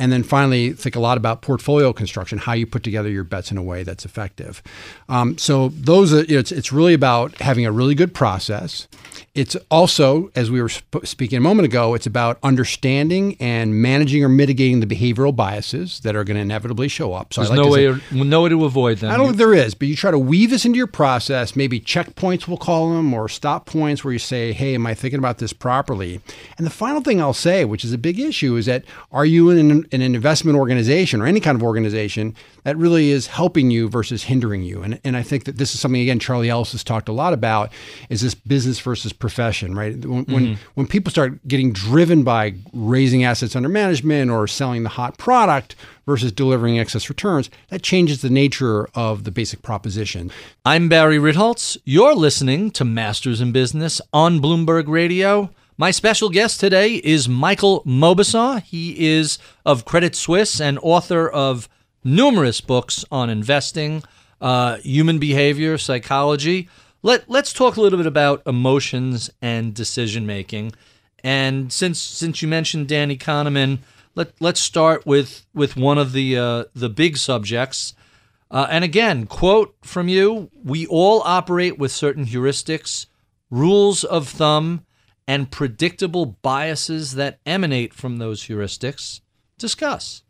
[0.00, 3.50] And then finally, think a lot about portfolio construction, how you put together your bets
[3.52, 4.62] in a way that's effective.
[5.10, 8.88] Um, so those are, you know, it's, it's really about having a really good process.
[9.34, 14.24] It's also, as we were sp- speaking a moment ago, it's about understanding and managing
[14.24, 17.34] or mitigating the behavioral biases that are going to inevitably show up.
[17.34, 19.10] So I There's like no to way say- no way to avoid them.
[19.12, 21.78] I don't think there is, but you try to weave this into your process, maybe
[21.78, 25.38] checkpoints, we'll call them, or stop points where you say, hey, am I thinking about
[25.38, 26.20] this properly?
[26.56, 29.50] And the final thing I'll say, which is a big issue, is that are you
[29.50, 33.70] in an, in an investment organization or any kind of organization that really is helping
[33.70, 34.82] you versus hindering you?
[34.82, 37.32] And, and I think that this is something, again, Charlie Ellis has talked a lot
[37.32, 37.72] about,
[38.08, 39.96] is this business versus profession, right?
[40.04, 40.62] When, when, mm-hmm.
[40.74, 45.76] when people start getting driven by raising assets under management or selling the hot product
[46.06, 50.30] versus delivering excess returns, that changes the nature of the basic proposition.
[50.64, 51.76] I'm Barry Ritholtz.
[51.84, 55.50] You're listening to Masters in Business on Bloomberg Radio.
[55.80, 58.62] My special guest today is Michael Mauboussin.
[58.64, 61.70] He is of Credit Suisse and author of
[62.04, 64.02] numerous books on investing,
[64.42, 66.68] uh, human behavior, psychology.
[67.02, 70.72] Let, let's talk a little bit about emotions and decision making.
[71.24, 73.78] And since since you mentioned Danny Kahneman,
[74.14, 77.94] let let's start with with one of the uh, the big subjects.
[78.50, 83.06] Uh, and again, quote from you: "We all operate with certain heuristics
[83.50, 84.84] rules of thumb,
[85.30, 89.20] and predictable biases that emanate from those heuristics.
[89.58, 90.22] Discuss.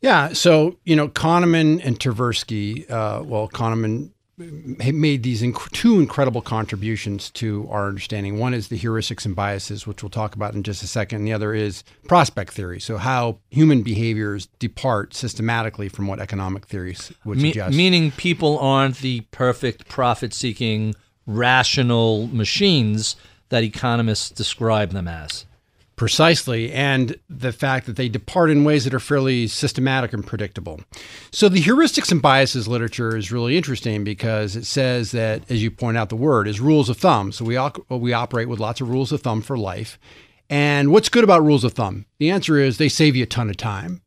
[0.00, 0.32] Yeah.
[0.32, 7.30] So, you know, Kahneman and Tversky, uh, well, Kahneman made these inc- two incredible contributions
[7.30, 8.40] to our understanding.
[8.40, 11.18] One is the heuristics and biases, which we'll talk about in just a second.
[11.18, 12.80] And the other is prospect theory.
[12.80, 17.76] So, how human behaviors depart systematically from what economic theories would Me- suggest.
[17.76, 23.14] meaning people aren't the perfect profit seeking, rational machines
[23.48, 25.46] that economists describe them as.
[25.96, 30.80] Precisely, and the fact that they depart in ways that are fairly systematic and predictable.
[31.30, 35.70] So, the heuristics and biases literature is really interesting because it says that, as you
[35.70, 37.30] point out, the word is rules of thumb.
[37.30, 37.56] So, we,
[37.96, 39.96] we operate with lots of rules of thumb for life.
[40.50, 42.06] And what's good about rules of thumb?
[42.18, 44.02] The answer is they save you a ton of time,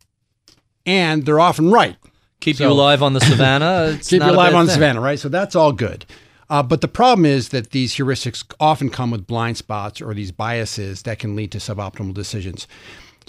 [0.85, 1.95] and they're often right.
[2.41, 3.91] Keep So- you alive on the savannah.
[3.97, 5.19] It's Keep you alive on the savannah, right?
[5.19, 6.05] So that's all good.
[6.49, 10.31] Uh, but the problem is that these heuristics often come with blind spots or these
[10.31, 12.67] biases that can lead to suboptimal decisions.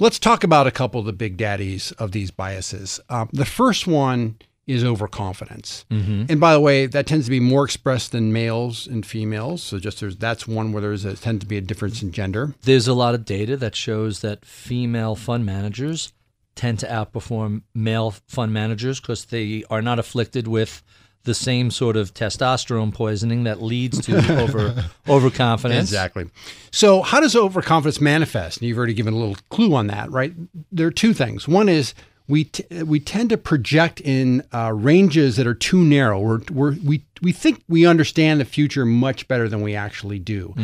[0.00, 3.00] Let's talk about a couple of the big daddies of these biases.
[3.08, 4.36] Um, the first one
[4.68, 5.86] is overconfidence,
[6.28, 9.62] and by the way, that tends to be more expressed than males and females.
[9.62, 12.54] So just there's that's one where there's a, tends to be a difference in gender.
[12.62, 16.12] There's a lot of data that shows that female fund managers
[16.54, 20.82] tend to outperform male fund managers because they are not afflicted with
[21.24, 25.88] the same sort of testosterone poisoning that leads to over overconfidence.
[25.90, 26.30] Exactly.
[26.70, 28.58] So, how does overconfidence manifest?
[28.58, 30.32] And you've already given a little clue on that, right?
[30.72, 31.46] There are two things.
[31.48, 31.94] One is
[32.28, 36.20] we t- we tend to project in uh, ranges that are too narrow.
[36.20, 40.54] We're, we're, we we think we understand the future much better than we actually do,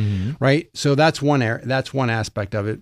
[0.40, 0.68] right?
[0.74, 2.80] So that's one ar- that's one aspect of it.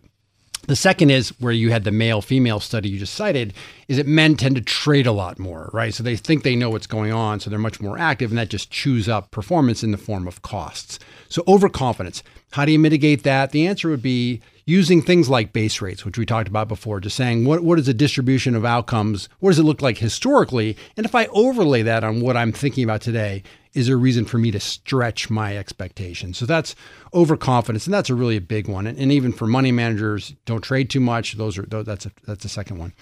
[0.69, 3.53] The second is where you had the male female study you just cited,
[3.89, 5.93] is that men tend to trade a lot more, right?
[5.93, 8.49] So they think they know what's going on, so they're much more active, and that
[8.49, 11.01] just chews up performance in the form of costs.
[11.29, 12.23] So overconfidence.
[12.53, 13.51] How do you mitigate that?
[13.51, 17.17] The answer would be using things like base rates, which we talked about before, just
[17.17, 19.29] saying what, what is the distribution of outcomes?
[19.41, 20.77] What does it look like historically?
[20.97, 23.43] And if I overlay that on what I'm thinking about today,
[23.75, 26.39] is there a reason for me to stretch my expectations?
[26.39, 26.75] So that's
[27.15, 28.87] overconfidence, and that's a really a big one.
[28.87, 31.35] And, and even for money managers, don't trade too much.
[31.35, 32.93] Those are those, that's a, that's the second one.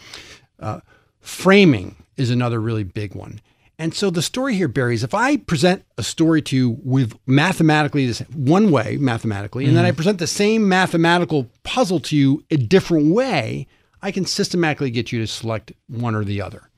[0.58, 0.80] Uh,
[1.20, 3.40] framing is another really big one.
[3.78, 7.18] And so the story here, Barry, is if I present a story to you with
[7.26, 12.44] mathematically this one way, mathematically, and then I present the same mathematical puzzle to you
[12.50, 13.66] a different way,
[14.02, 16.69] I can systematically get you to select one or the other.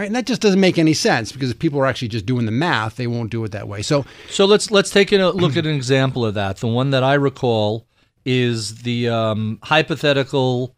[0.00, 0.06] Right.
[0.06, 2.52] And that just doesn't make any sense because if people are actually just doing the
[2.52, 3.82] math, they won't do it that way.
[3.82, 6.56] So So let's let's take a look at an example of that.
[6.56, 7.86] The one that I recall
[8.24, 10.74] is the um, hypothetical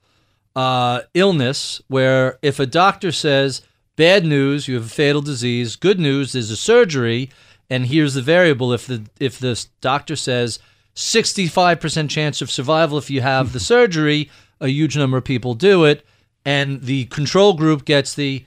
[0.56, 3.62] uh, illness where if a doctor says
[3.94, 5.76] bad news, you have a fatal disease.
[5.76, 7.30] Good news is a surgery,
[7.70, 8.72] and here's the variable.
[8.72, 10.58] If the if the doctor says
[10.96, 14.30] 65% chance of survival if you have the surgery,
[14.60, 16.04] a huge number of people do it,
[16.44, 18.44] and the control group gets the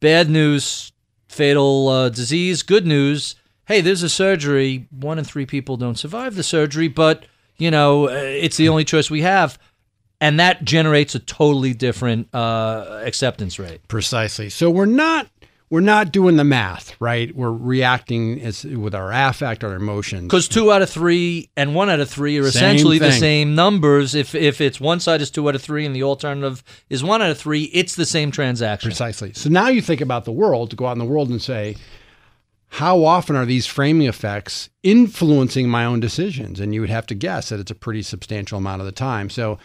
[0.00, 0.92] bad news,
[1.28, 2.62] fatal uh, disease.
[2.62, 4.86] Good news, hey, there's a surgery.
[4.90, 8.84] One in three people don't survive the surgery, but you know uh, it's the only
[8.84, 9.58] choice we have,
[10.20, 13.86] and that generates a totally different uh, acceptance rate.
[13.88, 14.50] Precisely.
[14.50, 15.28] So we're not
[15.70, 17.34] we're not doing the math, right?
[17.34, 20.24] We're reacting as, with our affect, our emotions.
[20.24, 23.54] Because two out of three and one out of three are Same essentially the same
[23.54, 24.14] numbers.
[24.14, 27.20] If if it's one side is two out of three and the alternative is one
[27.20, 28.88] out of three, it's the same transaction.
[28.88, 29.32] Precisely.
[29.34, 31.76] So now you think about the world to go out in the world and say,
[32.70, 36.60] how often are these framing effects influencing my own decisions?
[36.60, 39.30] And you would have to guess that it's a pretty substantial amount of the time.
[39.30, 39.58] So,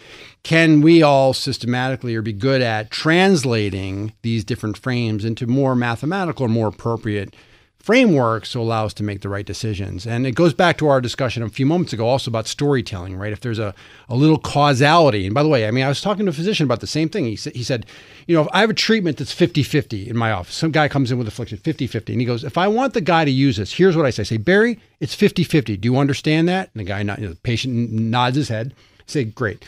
[0.44, 6.46] can we all systematically or be good at translating these different frames into more mathematical
[6.46, 7.36] or more appropriate
[7.84, 10.08] frameworks to allow us to make the right decisions?
[10.08, 13.34] And it goes back to our discussion a few moments ago also about storytelling, right?
[13.34, 13.76] If there's a,
[14.08, 16.63] a little causality, and by the way, I mean, I was talking to a physician
[16.63, 17.26] about the same thing.
[17.26, 17.86] He said, he said,
[18.26, 20.88] you know, if I have a treatment that's 50 50 in my office, some guy
[20.88, 23.32] comes in with affliction 50 50, and he goes, if I want the guy to
[23.32, 24.24] use this, here's what I say.
[24.24, 25.76] I say, Barry, it's 50 50.
[25.78, 26.69] Do you understand that?
[26.74, 28.74] And the guy, not, you know, the patient nods his head.
[29.00, 29.65] I say, great.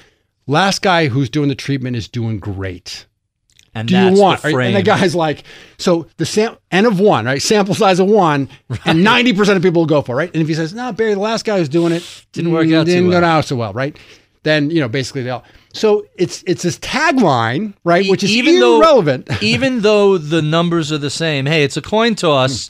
[0.48, 3.06] Last guy who's doing the treatment is doing great
[3.76, 4.42] And do that's you want?
[4.42, 4.68] the right?
[4.68, 5.44] And the guy's like,
[5.78, 7.42] so the sam- n of one, right?
[7.42, 8.48] Sample size of one,
[8.86, 10.32] and ninety percent of people will go for it, right.
[10.34, 12.76] And if he says, no, Barry, the last guy who's doing it Didn't work mm,
[12.78, 13.98] out didn't go well." down so well, right?
[14.44, 15.44] Then you know, basically they all.
[15.74, 19.28] So it's it's this tagline, right, E- which is even though- irrelevant.
[19.44, 21.46] even though the numbers are the same.
[21.46, 22.70] Hey, it's a coin toss.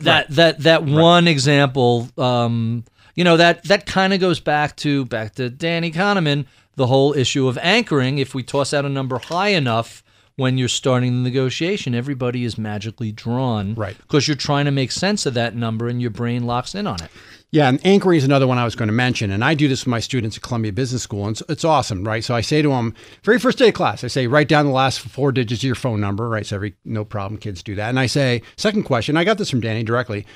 [0.00, 5.06] That that that one example, um, you know that that kind of goes back to
[5.06, 6.44] back to Danny Kahneman,
[6.76, 8.18] the whole issue of anchoring.
[8.18, 10.02] If we toss out a number high enough,
[10.36, 13.74] when you're starting the negotiation, everybody is magically drawn.
[13.74, 13.96] Right.
[13.96, 17.02] Because you're trying to make sense of that number and your brain locks in on
[17.02, 17.10] it.
[17.52, 19.30] Yeah, and anchoring is another one I was going to mention.
[19.30, 22.04] And I do this with my students at Columbia Business School, and it's, it's awesome,
[22.04, 22.22] right?
[22.22, 24.72] So I say to them, very first day of class, I say, write down the
[24.72, 26.44] last four digits of your phone number, right?
[26.44, 27.88] So every, no problem, kids do that.
[27.88, 30.26] And I say, second question, I got this from Danny directly.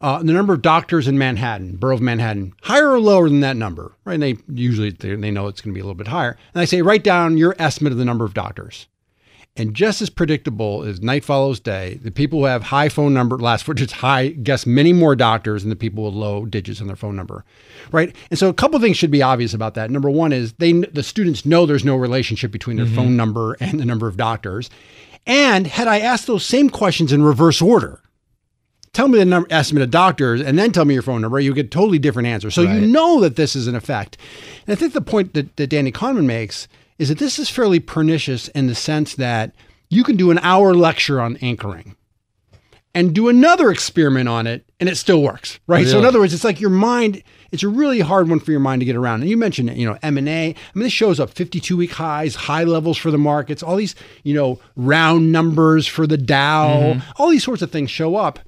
[0.00, 3.56] Uh, the number of doctors in Manhattan, borough of Manhattan, higher or lower than that
[3.56, 4.14] number, right?
[4.14, 6.38] And they usually they, know it's going to be a little bit higher.
[6.54, 8.86] And I say, write down your estimate of the number of doctors.
[9.56, 13.36] And just as predictable as night follows day, the people who have high phone number,
[13.36, 16.86] last four digits high, guess many more doctors than the people with low digits on
[16.86, 17.44] their phone number,
[17.92, 18.14] right?
[18.30, 19.90] And so a couple of things should be obvious about that.
[19.90, 23.78] Number one is they the students know there's no relationship between their phone number and
[23.80, 24.70] the number of doctors.
[25.26, 28.00] And had I asked those same questions in reverse order,
[28.92, 31.54] tell me the number estimate of doctors and then tell me your phone number, you
[31.54, 32.54] get totally different answers.
[32.54, 34.16] So you know that this is an effect.
[34.66, 37.80] And I think the point that, that Danny Kahneman makes is that this is fairly
[37.80, 39.54] pernicious in the sense that
[39.88, 41.96] you can do an hour lecture on anchoring
[42.94, 45.86] and do another experiment on it and it still works right?
[45.86, 47.22] So in other words it's like your mind
[47.52, 49.22] it's a really hard one for your mind to get around.
[49.22, 52.34] And you mentioned it you know m&a i mean this shows up 52 week highs
[52.34, 57.22] high levels for the markets all these you know round numbers for the dow mm-hmm.
[57.22, 58.40] all these sorts of things show up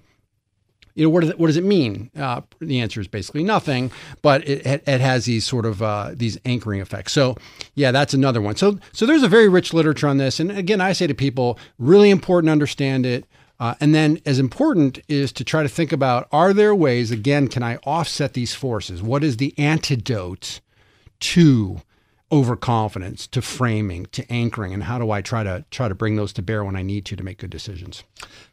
[0.94, 2.10] you know what does it, what does it mean?
[2.16, 6.38] Uh, the answer is basically nothing, but it, it, has these sort of uh, these
[6.44, 7.12] anchoring effects.
[7.12, 7.36] So
[7.74, 8.56] yeah, that's another one.
[8.56, 11.58] So so there's a very rich literature on this, and again, I say to people,
[11.78, 13.26] really important to understand it.
[13.60, 17.10] Uh, and then, as important is to try to think about: Are there ways?
[17.10, 19.02] Again, can I offset these forces?
[19.02, 20.60] What is the antidote
[21.20, 21.80] to
[22.32, 26.32] overconfidence, to framing, to anchoring, and how do I try to try to bring those
[26.34, 28.02] to bear when I need to to make good decisions?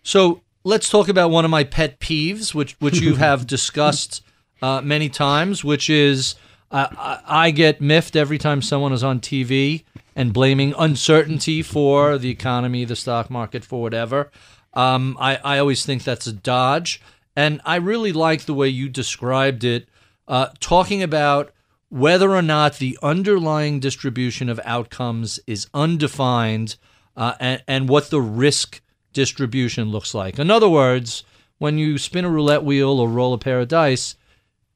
[0.04, 4.24] So let's talk about one of my pet peeves, which which you have discussed
[4.62, 6.36] uh, many times, which is
[6.72, 9.84] uh, I, I get miffed every time someone is on TV
[10.16, 14.32] and blaming uncertainty for the economy, the stock market, for whatever.
[14.74, 17.02] Um, I, I always think that's a dodge,
[17.36, 19.88] and I really like the way you described it,
[20.28, 21.52] uh, talking about
[21.90, 26.76] whether or not the underlying distribution of outcomes is undefined
[27.18, 28.82] uh, and, and what the risk
[29.14, 30.40] distribution looks like.
[30.40, 31.24] In other words,
[31.58, 34.16] when you spin a roulette wheel or roll a pair of dice,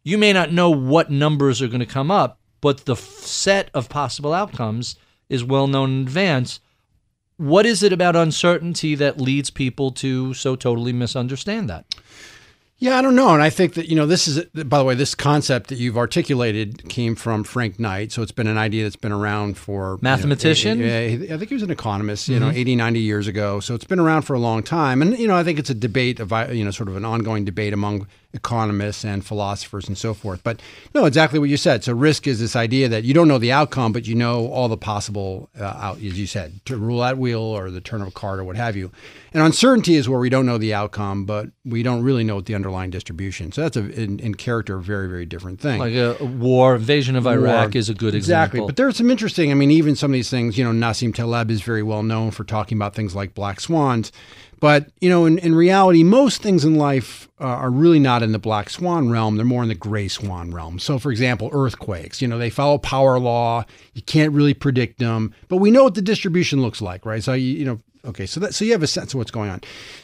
[0.03, 3.69] you may not know what numbers are going to come up, but the f- set
[3.73, 4.97] of possible outcomes
[5.29, 6.59] is well known in advance.
[7.37, 11.85] What is it about uncertainty that leads people to so totally misunderstand that?
[12.83, 13.29] Yeah, I don't know.
[13.29, 15.97] And I think that, you know, this is, by the way, this concept that you've
[15.97, 18.11] articulated came from Frank Knight.
[18.11, 19.97] So it's been an idea that's been around for.
[20.01, 20.79] Mathematician?
[20.79, 23.61] You know, I think he was an economist, you know, 80, 90 years ago.
[23.61, 25.01] So it's been around for a long time.
[25.01, 27.45] And, you know, I think it's a debate, of, you know, sort of an ongoing
[27.45, 30.43] debate among economists and philosophers and so forth.
[30.43, 30.61] But
[30.93, 31.83] no, exactly what you said.
[31.83, 34.67] So risk is this idea that you don't know the outcome, but you know all
[34.67, 38.11] the possible, uh, out, as you said, to roulette wheel or the turn of a
[38.11, 38.91] card or what have you.
[39.33, 42.45] And uncertainty is where we don't know the outcome, but we don't really know what
[42.45, 43.51] the underlying distribution.
[43.51, 45.79] So that's a, in, in character, a very, very different thing.
[45.79, 48.17] Like a war, invasion of Iraq is a good example.
[48.17, 48.57] exactly.
[48.57, 48.67] example.
[48.67, 49.51] But there's some interesting.
[49.51, 50.57] I mean, even some of these things.
[50.57, 54.11] You know, Nassim Taleb is very well known for talking about things like black swans.
[54.63, 58.31] But you know, in, in reality, most things in life uh, are really not in
[58.31, 59.35] the black swan realm.
[59.35, 60.79] They're more in the gray swan realm.
[60.79, 62.21] So, for example, earthquakes.
[62.21, 63.65] You know, they follow power law.
[63.93, 67.21] You can't really predict them, but we know what the distribution looks like, right?
[67.21, 68.25] So you, you know, okay.
[68.25, 69.59] So that so you have a sense of what's going on.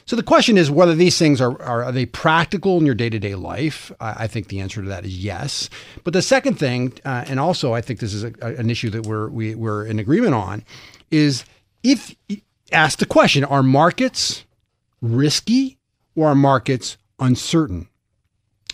[0.06, 3.10] So the question is whether these things are are, are they practical in your day
[3.10, 3.93] to day life?
[4.02, 5.69] I, I think the answer to that is yes.
[6.04, 9.06] But the second thing, uh, and also I think this is a, an issue that
[9.06, 10.65] we're we, we're in agreement on,
[11.12, 11.45] is
[11.82, 12.13] if
[12.74, 14.43] ask the question: Are markets
[15.02, 15.78] risky
[16.16, 17.88] or are markets uncertain?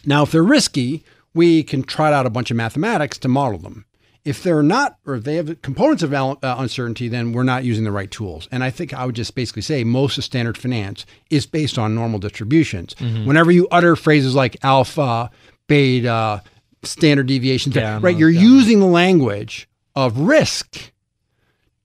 [0.05, 3.85] Now, if they're risky, we can trot out a bunch of mathematics to model them.
[4.23, 7.83] If they're not, or if they have components of uh, uncertainty, then we're not using
[7.83, 8.47] the right tools.
[8.51, 11.93] And I think I would just basically say most of standard finance is based on
[11.93, 12.95] normal distributions.
[13.27, 15.29] Whenever you utter phrases like alpha,
[15.67, 16.41] beta,
[16.81, 20.91] standard deviation, right, you're using the language of risk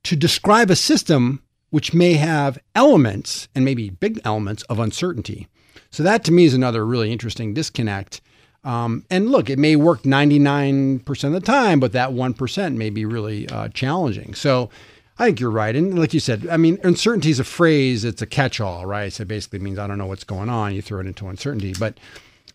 [0.05, 5.49] to describe a system which may have elements and maybe big elements of uncertainty.
[5.91, 8.21] So that to me is another really interesting disconnect.
[8.63, 13.05] Um, and look, it may work 99% of the time, but that 1% may be
[13.05, 14.35] really uh, challenging.
[14.35, 14.71] So
[15.19, 15.75] I think you're right.
[15.75, 19.13] And like you said, I mean, uncertainty is a phrase, it's a catch all, right?
[19.13, 20.75] So it basically means I don't know what's going on.
[20.75, 21.75] You throw it into uncertainty.
[21.79, 21.99] But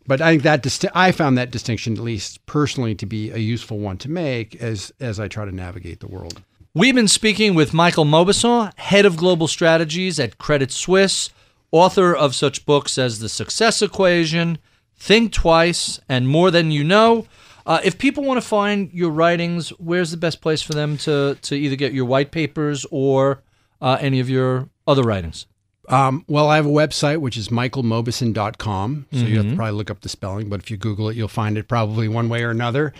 [0.08, 3.80] but I think that I found that distinction, at least personally, to be a useful
[3.80, 6.42] one to make as as I try to navigate the world.
[6.78, 11.30] We've been speaking with Michael Mauboussin, head of global strategies at Credit Suisse,
[11.72, 14.58] author of such books as The Success Equation,
[14.98, 17.28] Think Twice, and More Than You Know.
[17.66, 21.38] Uh, if people want to find your writings, where's the best place for them to,
[21.44, 23.42] to either get your white papers or
[23.82, 25.46] uh, any of your other writings?
[25.88, 29.06] Um, well, I have a website which is michaelmauboussin.com.
[29.14, 29.50] So you have Mm-hmm.
[29.52, 32.08] to probably look up the spelling, but if you Google it, you'll find it probably
[32.10, 32.92] one way or another.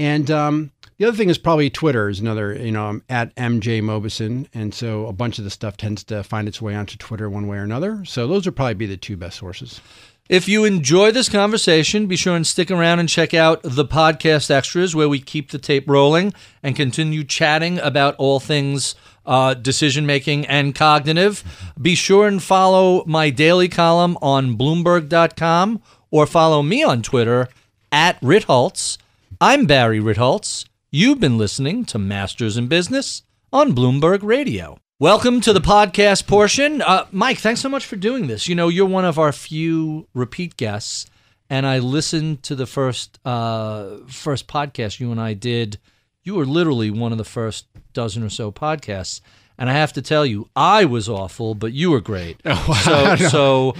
[0.00, 3.82] And um, the other thing is probably Twitter is another, you know, I'm at MJ
[3.82, 4.48] Mauboussin.
[4.54, 7.46] And so a bunch of the stuff tends to find its way onto Twitter one
[7.48, 8.02] way or another.
[8.06, 9.82] So those would probably be the two best sources.
[10.30, 14.50] If you enjoy this conversation, be sure and stick around and check out the podcast
[14.50, 16.32] extras where we keep the tape rolling
[16.62, 18.94] and continue chatting about all things
[19.26, 21.44] uh, decision making and cognitive.
[21.78, 27.48] Be sure and follow my daily column on Bloomberg.com or follow me on Twitter
[27.92, 28.96] at Ritholtz.
[29.42, 30.66] I'm Barry Ritholtz.
[30.90, 34.76] You've been listening to Masters in Business on Bloomberg Radio.
[34.98, 36.82] Welcome to the podcast portion.
[36.82, 38.48] Uh, Mike, thanks so much for doing this.
[38.48, 41.06] You know, you're one of our few repeat guests,
[41.48, 45.78] and I listened to the first uh, first podcast you and I did.
[46.22, 47.64] You were literally one of the first
[47.94, 49.22] dozen or so podcasts,
[49.60, 52.40] and I have to tell you, I was awful, but you were great.
[52.80, 53.74] So, so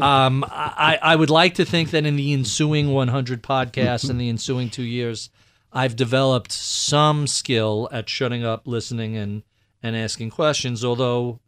[0.00, 4.30] um, I, I would like to think that in the ensuing 100 podcasts and the
[4.30, 5.28] ensuing two years,
[5.72, 9.42] I've developed some skill at shutting up, listening, and
[9.82, 10.84] and asking questions.
[10.84, 11.40] Although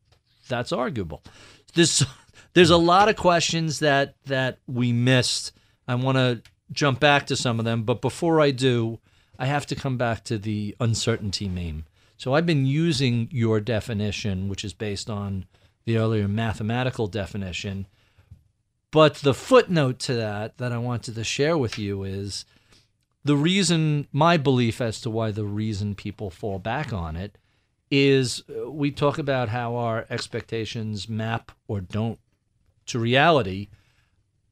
[0.48, 1.22] that's arguable.
[1.74, 2.04] There's
[2.52, 5.52] there's a lot of questions that that we missed.
[5.86, 8.98] I want to jump back to some of them, but before I do,
[9.38, 11.84] I have to come back to the uncertainty meme.
[12.18, 15.46] So I've been using your definition, which is based on
[15.86, 17.86] the earlier mathematical definition.
[18.90, 22.44] But the footnote to that that I wanted to share with you is
[23.24, 27.38] the reason, my belief as to why the reason people fall back on it
[27.90, 32.18] is uh, we talk about how our expectations map or don't
[32.86, 33.68] to reality.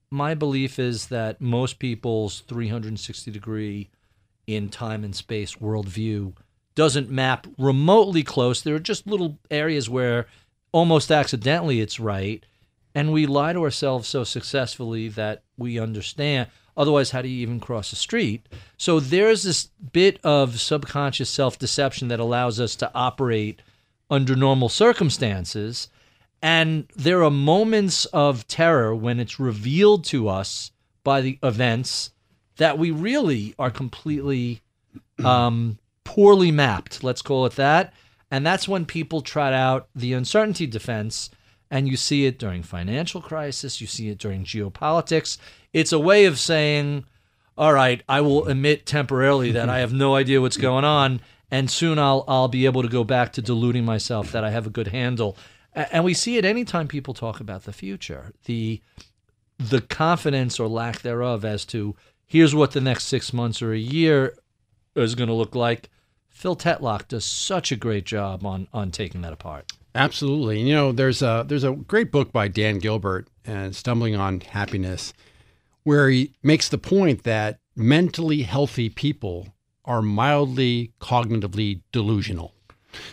[0.09, 3.91] My belief is that most people's 360 degree
[4.47, 6.35] in time and space worldview
[6.77, 8.63] doesn't map remotely close.
[8.63, 10.27] There are just little areas where
[10.71, 12.45] almost accidentally it's right.
[12.95, 16.49] And we lie to ourselves so successfully that we understand.
[16.77, 18.47] Otherwise, how do you even cross the street?
[18.77, 23.61] So there's this bit of subconscious self deception that allows us to operate
[24.11, 25.89] under normal circumstances.
[26.43, 30.71] And there are moments of terror when it's revealed to us
[31.03, 32.11] by the events
[32.57, 34.61] that we really are completely
[35.25, 35.79] um,
[36.17, 37.93] poorly mapped, let's call it that.
[38.31, 41.29] And that's when people trot out the uncertainty defense.
[41.71, 45.37] And you see it during financial crisis, you see it during geopolitics.
[45.75, 47.05] It's a way of saying,
[47.59, 51.71] all right, I will admit temporarily that I have no idea what's going on, and
[51.71, 54.71] soon I'll I'll be able to go back to deluding myself that I have a
[54.71, 55.37] good handle.
[55.75, 58.33] And we see it anytime people talk about the future.
[58.47, 58.81] The
[59.59, 61.95] the confidence or lack thereof as to
[62.25, 64.39] here's what the next six months or a year
[64.95, 65.91] is going to look like.
[66.37, 69.73] Phil Tetlock does such a great job on on taking that apart.
[69.95, 70.61] Absolutely.
[70.61, 75.15] You know, there's a there's a great book by Dan Gilbert, uh, Stumbling on Happiness,
[75.85, 79.55] where he makes the point that mentally healthy people
[79.87, 82.53] are mildly cognitively delusional.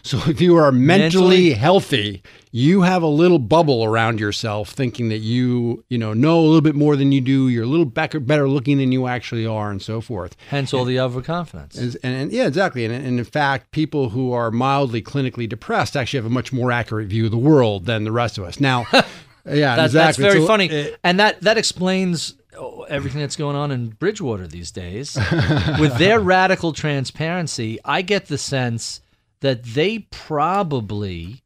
[0.01, 5.09] So if you are mentally, Mentally- healthy, you have a little bubble around yourself thinking
[5.09, 7.85] that you, you know, know a little bit more than you do, you're a little
[7.85, 10.35] better, better looking than you actually are and so forth.
[10.49, 11.75] Hence all the overconfidence.
[11.77, 12.85] And, and, and yeah, exactly.
[12.85, 16.71] And, and in fact, people who are mildly clinically depressed actually have a much more
[16.71, 18.59] accurate view of the world than the rest of us.
[18.59, 19.91] Now, yeah, That, exactly.
[19.91, 23.89] That's very So, funny, uh, and that that explains oh, everything that's going on in
[23.89, 25.15] Bridgewater these days.
[25.79, 29.01] With their radical transparency, I get the sense
[29.43, 31.43] that they probably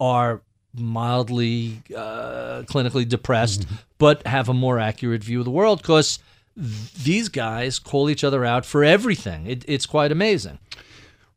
[0.00, 0.42] are
[0.74, 3.74] mildly uh, clinically depressed, Mm-hmm.
[3.98, 6.18] but have a more accurate view of the world because
[6.56, 9.46] these guys call each other out for everything.
[9.46, 10.58] It, it's quite amazing.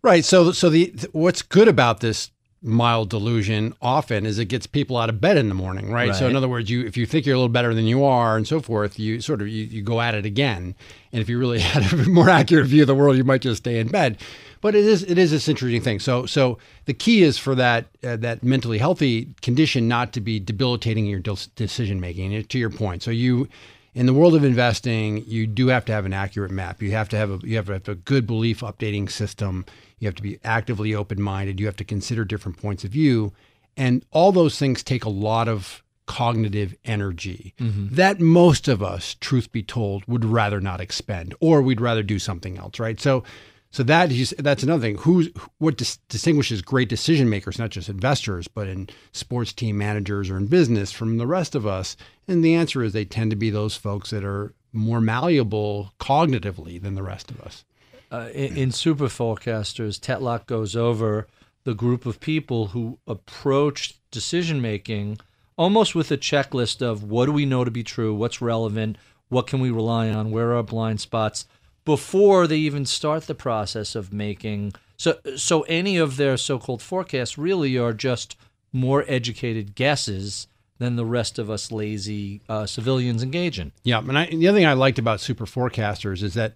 [0.02, 0.26] Right.
[0.26, 4.98] So, so the th- what's good about this mild delusion often is it gets people
[4.98, 6.14] out of bed in the morning, right?
[6.16, 8.36] So, in other words, you if you think you're a little better than you are
[8.38, 10.76] and so forth, you sort of you, you go at it again.
[11.14, 13.60] And if you really had a more accurate view of the world, you might just
[13.64, 14.18] stay in bed.
[14.62, 16.00] But it is it is this interesting thing.
[16.00, 20.40] So, so the key is for that uh, that mentally healthy condition not to be
[20.40, 22.44] debilitating your de- decision making.
[22.44, 23.48] To your point, so you
[23.96, 26.82] in the world of investing, you do have to have an accurate map.
[26.82, 29.66] You have to have a you have to have a good belief updating system.
[30.00, 31.60] You have to be actively open minded.
[31.60, 33.34] You have to consider different points of view,
[33.76, 37.54] and all those things take a lot of cognitive energy
[37.92, 42.20] that most of us, truth be told, would rather not expend, or we'd rather do
[42.20, 43.00] something else, right?
[43.00, 43.24] So.
[43.72, 44.98] So that is that's another thing.
[44.98, 50.30] Who's what dis- distinguishes great decision makers, not just investors, but in sports team managers
[50.30, 51.96] or in business from the rest of us?
[52.28, 56.82] And the answer is they tend to be those folks that are more malleable cognitively
[56.82, 57.64] than the rest of us.
[58.12, 61.28] uh, in, in Super Forecasters, Tetlock goes over
[61.64, 65.20] the group of people who approach decision making
[65.58, 68.98] almost with a checklist of what do we know to be true, what's relevant,
[69.28, 71.46] what can we rely on, where are blind spots
[71.86, 77.38] before they even start the process of making so so any of their so-called forecasts
[77.38, 78.36] really are just
[78.72, 80.48] more educated guesses
[80.80, 83.72] than the rest of us lazy uh, civilians engage in.
[83.84, 86.56] Yeah, and, I, and the other thing I liked about super forecasters is that,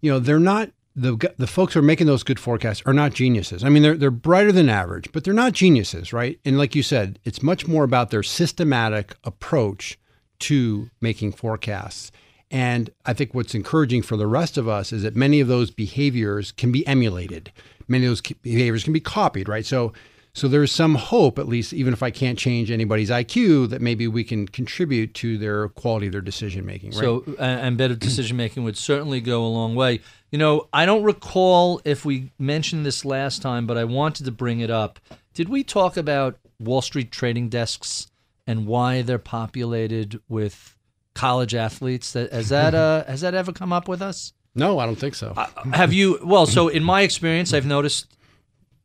[0.00, 3.14] you know, they're not the the folks who are making those good forecasts are not
[3.14, 3.62] geniuses.
[3.62, 6.40] I mean, they're they're brighter than average, but they're not geniuses, right?
[6.44, 9.98] And like you said, it's much more about their systematic approach
[10.40, 12.10] to making forecasts.
[12.50, 15.70] And I think what's encouraging for the rest of us is that many of those
[15.70, 17.52] behaviors can be emulated.
[17.88, 19.66] Many of those behaviors can be copied, right?
[19.66, 19.92] So
[20.38, 24.06] so there's some hope, at least, even if I can't change anybody's IQ, that maybe
[24.06, 26.90] we can contribute to their quality of their decision making.
[26.90, 27.00] Right?
[27.00, 30.00] So, uh, and better decision making would certainly go a long way.
[30.30, 34.30] You know, I don't recall if we mentioned this last time, but I wanted to
[34.30, 35.00] bring it up.
[35.34, 38.06] Did we talk about Wall Street trading desks
[38.46, 40.76] and why they're populated with
[41.18, 42.12] college athletes?
[42.12, 44.32] That has that uh, has that ever come up with us?
[44.54, 45.34] No, I don't think so.
[45.36, 46.18] Uh, have you?
[46.24, 48.06] Well, so in my experience, I've noticed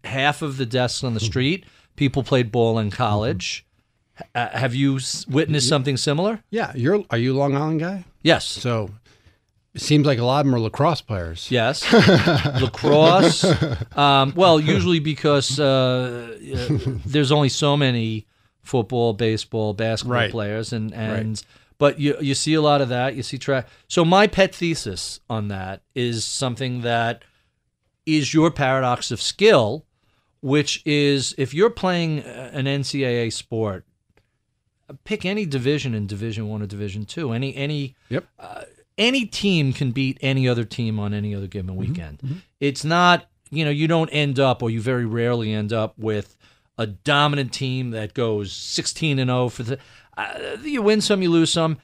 [0.03, 1.65] half of the desks on the street,
[1.95, 3.65] people played ball in college.
[4.35, 6.43] Uh, have you witnessed something similar?
[6.51, 7.03] Yeah, you're.
[7.09, 8.05] Are you a Long Island guy?
[8.21, 8.45] Yes.
[8.45, 8.91] So
[9.73, 11.49] it seems like a lot of them are lacrosse players.
[11.49, 11.81] Yes,
[12.61, 13.43] lacrosse.
[13.97, 18.27] Um, well, usually because uh, uh, there's only so many
[18.61, 20.31] football, baseball, basketball Right.
[20.31, 21.43] players, and and
[21.77, 23.15] but you you see a lot of that.
[23.15, 23.67] You see track.
[23.87, 27.23] So my pet thesis on that is something that
[28.05, 29.85] is your paradox of skill,
[30.41, 33.85] which is if you're playing uh, an NCAA sport,
[35.03, 37.31] pick any division in Division One or Division Two.
[37.31, 38.25] Any any Yep.
[38.97, 41.79] any team can beat any other team on any other given Mm-hmm.
[41.79, 42.41] weekend.
[42.59, 46.35] It's not, you know, you don't end up, or you very rarely end up with
[46.77, 49.79] a dominant team that goes 16 and 0 for the.
[50.17, 51.77] Uh, you win some, you lose some,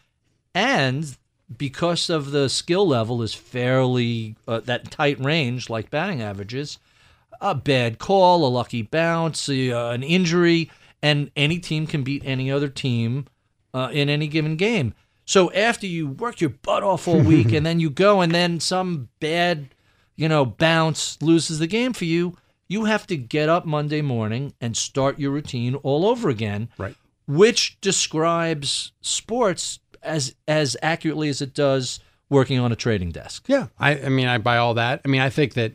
[0.54, 1.18] and
[1.58, 6.78] because of the skill level is fairly uh, that tight range, like batting averages,
[7.42, 10.70] a bad call, a lucky bounce, uh, an injury,
[11.02, 13.26] and any team can beat any other team
[13.74, 14.94] uh, in any given game.
[15.26, 18.60] So after you work your butt off all week and then you go and then
[18.60, 19.74] some bad,
[20.16, 22.36] you know, bounce loses the game for you,
[22.68, 26.70] you have to get up Monday morning and start your routine all over again.
[26.78, 26.96] Right.
[27.30, 33.46] Which describes sports as as accurately as it does working on a trading desk.
[33.48, 35.02] Yeah, I, I mean, I buy all that.
[35.06, 35.74] I mean, I think that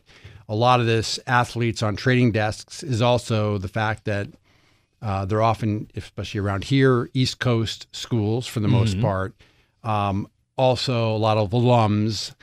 [0.49, 4.27] a lot of this athletes on trading desks is also the fact that
[5.01, 8.75] uh, they're often, especially around here, East Coast schools for the Mm-hmm.
[8.77, 9.33] most part.
[9.83, 10.27] Um,
[10.57, 12.33] also, a lot of alums.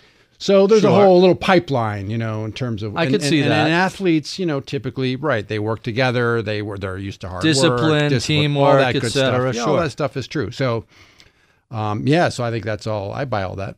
[0.43, 3.43] So there's a whole little pipeline, you know, in terms of I and- could see
[3.43, 3.66] and, that.
[3.66, 5.47] And athletes, you know, typically, right?
[5.47, 6.43] They work together.
[6.43, 9.66] They were they're used to hard Discipline, work, all teamwork, that et good cetera, stuff.
[9.66, 10.51] Yeah, all that stuff is true.
[10.51, 10.84] So,
[11.70, 13.12] um, yeah, so I think that's all.
[13.12, 13.76] I buy all that.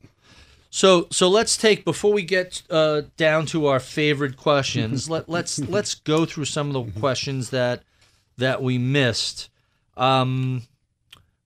[0.70, 5.10] So so let's take before we get uh, down to our favorite questions.
[5.10, 7.82] let let's let's go through some of the questions that
[8.38, 9.50] that we missed.
[9.98, 10.62] Um,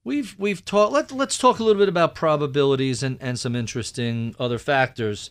[0.09, 0.93] we've we've talked.
[0.93, 5.31] Let let's talk a little bit about probabilities and and some interesting other factors.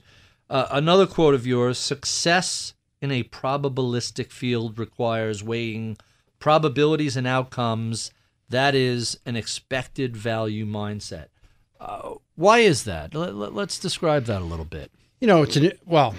[0.49, 5.97] Uh, another quote of yours: "Success in a probabilistic field requires weighing
[6.39, 8.11] probabilities and outcomes.
[8.49, 11.27] That is an expected value mindset."
[11.79, 13.13] Uh, why is that?
[13.13, 14.91] Let, let, let's describe that a little bit.
[15.19, 16.15] You know, it's an, well,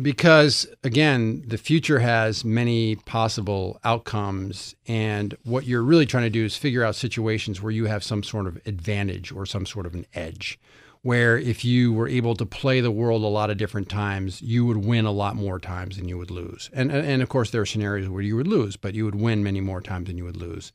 [0.00, 4.74] because again, the future has many possible outcomes.
[4.86, 8.22] And what you're really trying to do is figure out situations where you have some
[8.22, 10.58] sort of advantage or some sort of an edge.
[11.02, 14.66] Where if you were able to play the world a lot of different times, you
[14.66, 16.68] would win a lot more times than you would lose.
[16.72, 19.44] And, and of course, there are scenarios where you would lose, but you would win
[19.44, 20.72] many more times than you would lose.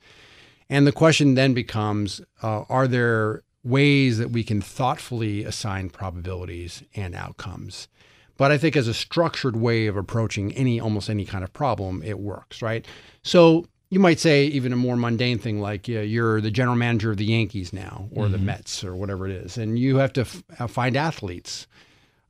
[0.70, 6.82] And the question then becomes uh, are there ways that we can thoughtfully assign probabilities
[6.96, 7.90] and outcomes?
[8.42, 12.02] But I think as a structured way of approaching any almost any kind of problem,
[12.02, 12.84] it works, right?
[13.22, 17.12] So you might say even a more mundane thing like yeah, you're the general manager
[17.12, 20.22] of the Yankees now or the Mets or whatever it is, and you have to
[20.22, 21.68] f- uh, find athletes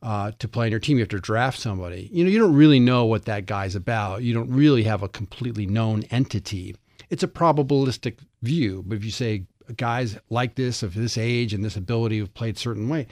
[0.03, 0.97] uh, to play in your team.
[0.97, 2.09] You have to draft somebody.
[2.11, 4.21] You know, you don't really know what that guy's about.
[4.21, 6.75] You don't really have a completely known entity.
[7.09, 8.83] It's a probabilistic view.
[8.85, 9.45] But if you say
[9.77, 13.07] guys like this of this age and this ability have played certain way,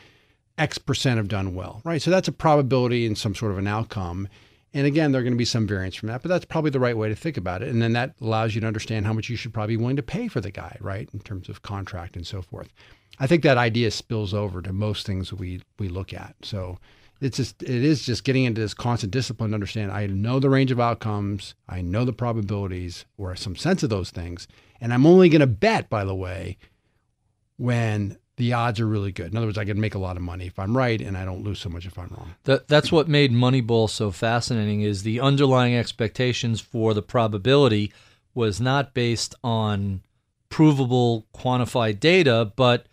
[0.59, 2.01] X percent have done well, right?
[2.01, 4.27] So that's a probability and some sort of an outcome.
[4.73, 6.79] And again, there are going to be some variance from that, but that's probably the
[6.79, 7.69] right way to think about it.
[7.69, 10.03] And then that allows you to understand how much you should probably be willing to
[10.03, 11.09] pay for the guy, right?
[11.11, 12.71] In terms of contract and so forth.
[13.19, 16.35] I think that idea spills over to most things we we look at.
[16.43, 16.77] So
[17.21, 20.49] it's just it is just getting into this constant discipline to understand I know the
[20.49, 24.47] range of outcomes, I know the probabilities or some sense of those things,
[24.79, 26.57] and I'm only going to bet by the way
[27.57, 29.31] when the odds are really good.
[29.31, 31.25] In other words, I can make a lot of money if I'm right and I
[31.25, 32.33] don't lose so much if I'm wrong.
[32.45, 37.91] That, that's what made Moneyball so fascinating is the underlying expectations for the probability
[38.33, 40.01] was not based on
[40.47, 42.85] provable quantified data, but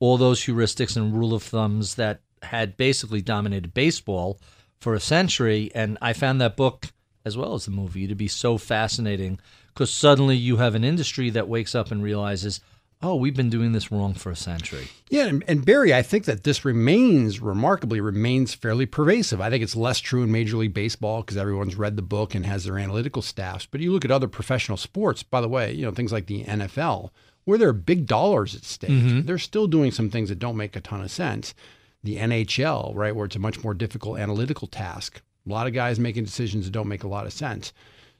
[0.00, 4.40] all those heuristics and rule of thumbs that had basically dominated baseball
[4.80, 5.70] for a century.
[5.76, 6.88] And I found that book,
[7.24, 9.38] as well as the movie, to be so fascinating
[9.72, 12.60] because suddenly you have an industry that wakes up and realizes,
[13.00, 14.88] oh, we've been doing this wrong for a century.
[15.08, 19.40] Yeah, and, and, Barry, I think that this remains remarkably remains fairly pervasive.
[19.40, 22.44] I think it's less true in Major League Baseball because everyone's read the book and
[22.44, 23.66] has their analytical staffs.
[23.66, 26.44] But you look at other professional sports, by the way, you know things like the
[26.44, 27.10] NFL,
[27.44, 28.90] where there are big dollars at stake.
[28.90, 29.22] Mm-hmm.
[29.22, 31.54] They're still doing some things that don't make a ton of sense.
[32.02, 35.20] The NHL, right, where it's a much more difficult analytical task.
[35.46, 37.72] A lot of guys making decisions that don't make a lot of sense.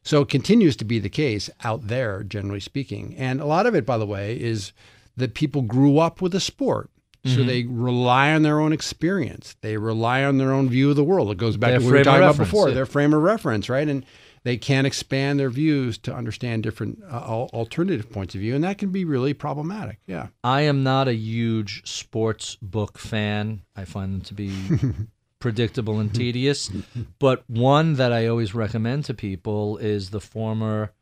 [0.03, 3.15] So it continues to be the case out there, generally speaking.
[3.17, 4.73] And a lot of it, by the way, is
[5.17, 6.91] that people grew up with a sport.
[7.25, 7.47] So mm-hmm.
[7.47, 9.57] they rely on their own experience.
[9.61, 11.31] They rely on their own view of the world.
[11.31, 12.75] It goes back their to what we were talking about before, yeah.
[12.75, 13.89] their frame of reference, right?
[13.89, 14.07] And
[14.45, 18.79] they can't expand their views to understand different uh, alternative points of view, and that
[18.79, 19.99] can be really problematic.
[20.07, 20.29] Yeah.
[20.45, 23.63] I am not a huge sports book fan.
[23.77, 24.53] I find them to be
[25.39, 26.71] predictable and tedious.
[27.19, 30.93] But one that I always recommend to people is the former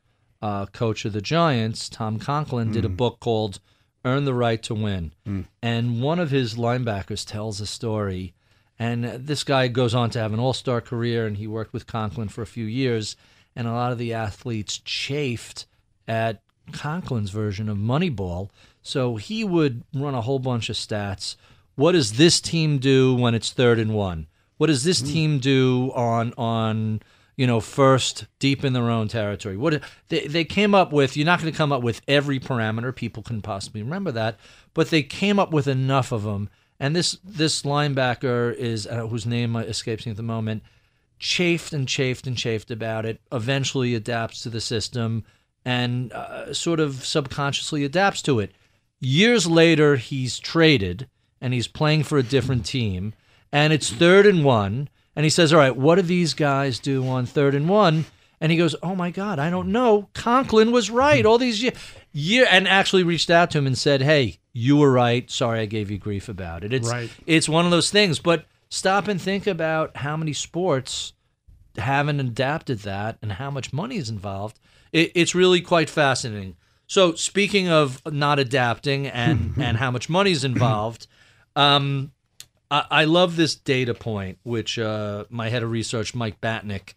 [0.41, 2.97] uh, coach of the Giants, Tom Coughlin, did a mm.
[2.97, 3.59] book called
[4.05, 5.13] Earn the Right to Win.
[5.27, 5.45] Mm.
[5.61, 8.33] And one of his linebackers tells a story.
[8.79, 11.87] And this guy goes on to have an all star career, and he worked with
[11.87, 13.15] Coughlin for a few years.
[13.55, 15.65] And a lot of the athletes chafed
[16.07, 18.49] at Coughlin's version of Moneyball.
[18.83, 21.35] So he would run a whole bunch of stats
[21.77, 24.27] what does this team do when it's third and one?
[24.57, 25.07] What does this mm.
[25.13, 27.01] team do on on
[27.35, 29.55] you know first deep in their own territory?
[29.55, 31.15] What they they came up with?
[31.15, 32.93] You're not going to come up with every parameter.
[32.93, 34.39] People can possibly remember that,
[34.73, 36.49] but they came up with enough of them.
[36.79, 40.63] And this this linebacker is uh, whose name escapes me at the moment.
[41.19, 43.21] Chafed and chafed and chafed about it.
[43.31, 45.23] Eventually adapts to the system
[45.63, 48.51] and uh, sort of subconsciously adapts to it.
[48.99, 51.07] Years later, he's traded
[51.41, 53.13] and he's playing for a different team,
[53.51, 57.07] and it's third and one, and he says, "All right, what do these guys do
[57.07, 58.05] on third and one?"
[58.39, 60.09] And he goes, "Oh my God, I don't know.
[60.13, 61.77] Coughlin was right all these years."
[62.13, 65.29] Year, and actually reached out to him and said, "Hey, you were right.
[65.29, 67.09] Sorry, I gave you grief about it." It's right.
[67.25, 68.19] it's one of those things.
[68.19, 71.13] But stop and think about how many sports
[71.77, 74.59] haven't adapted that, and how much money is involved.
[74.91, 76.55] It, it's really quite fascinating.
[76.87, 81.07] So, speaking of not adapting and and how much money is involved,
[81.57, 82.11] um,
[82.69, 86.93] I, I, love this data point, which uh, my head of research, Mike Batnick,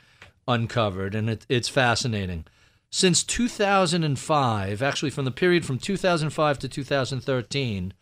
[0.46, 2.44] uncovered, and it, it's fascinating.
[2.90, 7.94] Since 2005, actually from the period from 2005 to 2013,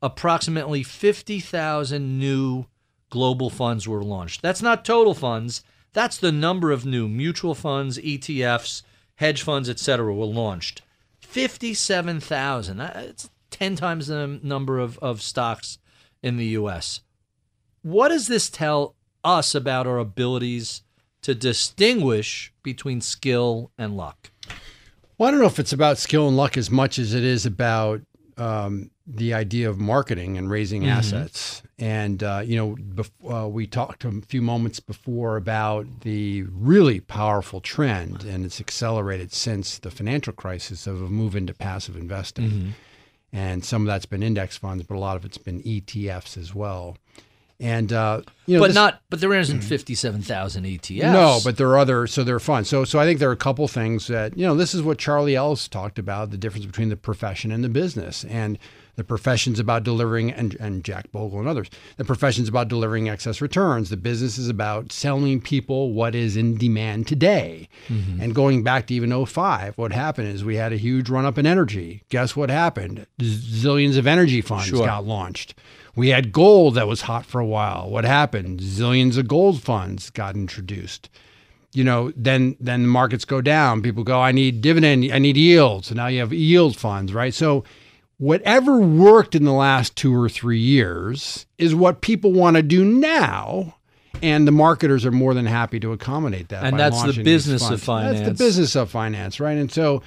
[0.00, 2.64] approximately 50,000 new
[3.10, 4.40] global funds were launched.
[4.40, 5.62] That's not total funds.
[5.92, 8.82] That's the number of new mutual funds, ETFs,
[9.16, 10.14] hedge funds, etc.
[10.14, 10.80] were launched.
[11.20, 12.80] 57,000.
[12.80, 15.78] It's 10 times the number of, of stocks
[16.26, 17.02] in the U.S.
[17.82, 20.82] What does this tell us about our abilities
[21.22, 24.32] to distinguish between skill and luck?
[25.16, 27.46] Well, I don't know if it's about skill and luck as much as it is
[27.46, 28.00] about
[28.36, 30.98] um, the idea of marketing and raising mm-hmm.
[30.98, 31.62] assets.
[31.78, 36.98] And, uh, you know, bef- uh, we talked a few moments before about the really
[36.98, 42.50] powerful trend, and it's accelerated since the financial crisis of a move into passive investing.
[42.50, 42.70] Mm-hmm
[43.36, 46.54] and some of that's been index funds, but a lot of it's been ETFs as
[46.54, 46.96] well.
[47.60, 51.12] And uh, you know, but this, not, but there isn't fifty-seven thousand ETFs.
[51.12, 52.64] No, but there are other, so they're fun.
[52.64, 54.54] So, so I think there are a couple things that you know.
[54.54, 58.24] This is what Charlie Ellis talked about: the difference between the profession and the business,
[58.24, 58.58] and
[58.96, 61.68] the profession's about delivering, and, and Jack Bogle and others.
[61.98, 63.90] The profession's about delivering excess returns.
[63.90, 67.68] The business is about selling people what is in demand today.
[67.88, 68.20] Mm-hmm.
[68.20, 71.36] And going back to even 05, what happened is we had a huge run up
[71.36, 72.04] in energy.
[72.08, 73.06] Guess what happened?
[73.20, 74.86] Zillions of energy funds sure.
[74.86, 75.54] got launched.
[75.94, 77.90] We had gold that was hot for a while.
[77.90, 78.60] What happened?
[78.60, 81.08] Zillions of gold funds got introduced.
[81.72, 83.82] You know, then then the markets go down.
[83.82, 85.84] People go, I need dividend, I need yield.
[85.84, 87.34] So now you have yield funds, right?
[87.34, 87.64] So
[88.18, 92.84] whatever worked in the last two or three years is what people want to do
[92.84, 93.74] now.
[94.22, 96.64] And the marketers are more than happy to accommodate that.
[96.64, 98.20] And that's the business of finance.
[98.20, 99.58] That's the business of finance, right?
[99.58, 100.02] And so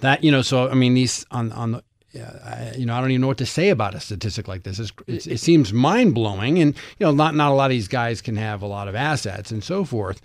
[0.00, 1.82] that, you know, so I mean, these on on the
[2.14, 4.78] I, you know, I don't even know what to say about a statistic like this.
[4.78, 7.88] It's, it's, it seems mind blowing, and you know, not not a lot of these
[7.88, 10.20] guys can have a lot of assets and so forth,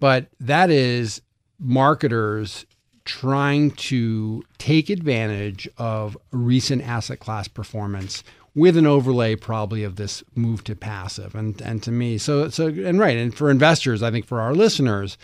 [0.00, 1.20] but that is
[1.58, 2.64] marketers
[3.06, 8.22] trying to take advantage of recent asset class performance
[8.54, 11.34] with an overlay probably of this move to passive.
[11.34, 14.54] And and to me so so and right and for investors i think for our
[14.54, 15.16] listeners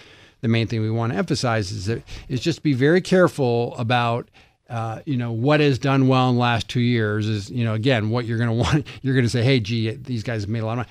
[0.43, 4.29] the main thing we want to emphasize is that is just be very careful about
[4.69, 7.75] uh, you know what has done well in the last two years is you know
[7.75, 10.63] again what you're going to want you're going to say hey gee these guys made
[10.63, 10.89] a lot of money.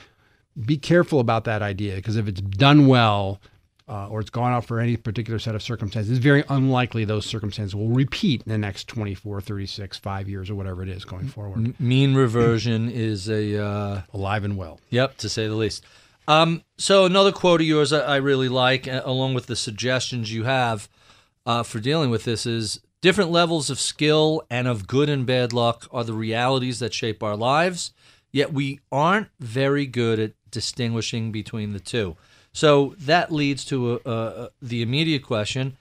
[0.65, 3.39] Be careful about that idea because if it's done well
[3.91, 7.25] uh, or it's gone out for any particular set of circumstances, it's very unlikely those
[7.25, 11.27] circumstances will repeat in the next 24, 36, five years, or whatever it is going
[11.27, 11.57] forward.
[11.57, 14.79] M- mean reversion is a uh, alive and well.
[14.91, 15.83] Yep, to say the least.
[16.27, 20.33] Um, so another quote of yours I, I really like, uh, along with the suggestions
[20.33, 20.87] you have
[21.45, 25.51] uh, for dealing with this, is different levels of skill and of good and bad
[25.51, 27.91] luck are the realities that shape our lives.
[28.31, 32.15] Yet we aren't very good at distinguishing between the two.
[32.53, 35.77] So that leads to a, a, the immediate question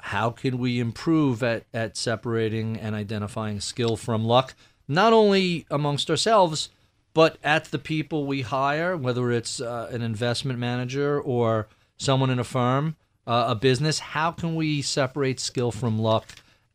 [0.00, 4.54] how can we improve at, at separating and identifying skill from luck,
[4.86, 6.70] not only amongst ourselves,
[7.14, 12.38] but at the people we hire, whether it's uh, an investment manager or someone in
[12.38, 12.96] a firm,
[13.26, 13.98] uh, a business?
[13.98, 16.26] How can we separate skill from luck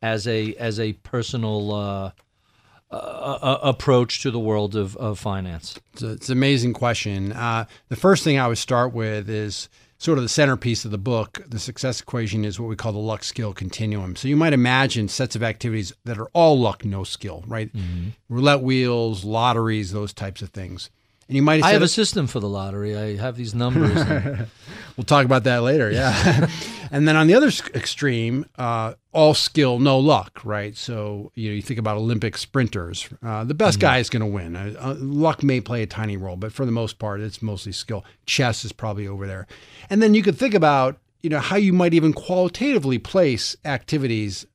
[0.01, 2.11] as a as a personal uh,
[2.93, 5.79] uh, approach to the world of, of finance?
[5.93, 7.31] It's, a, it's an amazing question.
[7.31, 10.97] Uh, the first thing I would start with is sort of the centerpiece of the
[10.97, 11.41] book.
[11.47, 14.15] The success equation is what we call the luck skill continuum.
[14.15, 17.73] So you might imagine sets of activities that are all luck, no skill, right?
[17.73, 18.09] Mm-hmm.
[18.27, 20.89] Roulette wheels, lotteries, those types of things.
[21.33, 22.95] And you might have I have a system for the lottery.
[22.95, 23.95] I have these numbers.
[24.97, 25.89] we'll talk about that later.
[25.89, 26.47] Yeah.
[26.91, 30.77] and then on the other extreme, uh, all skill, no luck, right?
[30.77, 33.09] So you know, you think about Olympic sprinters.
[33.23, 33.87] Uh, the best mm-hmm.
[33.87, 34.55] guy is going to win.
[34.55, 37.71] Uh, uh, luck may play a tiny role, but for the most part, it's mostly
[37.71, 38.05] skill.
[38.27, 39.47] Chess is probably over there.
[39.89, 44.45] And then you could think about you know how you might even qualitatively place activities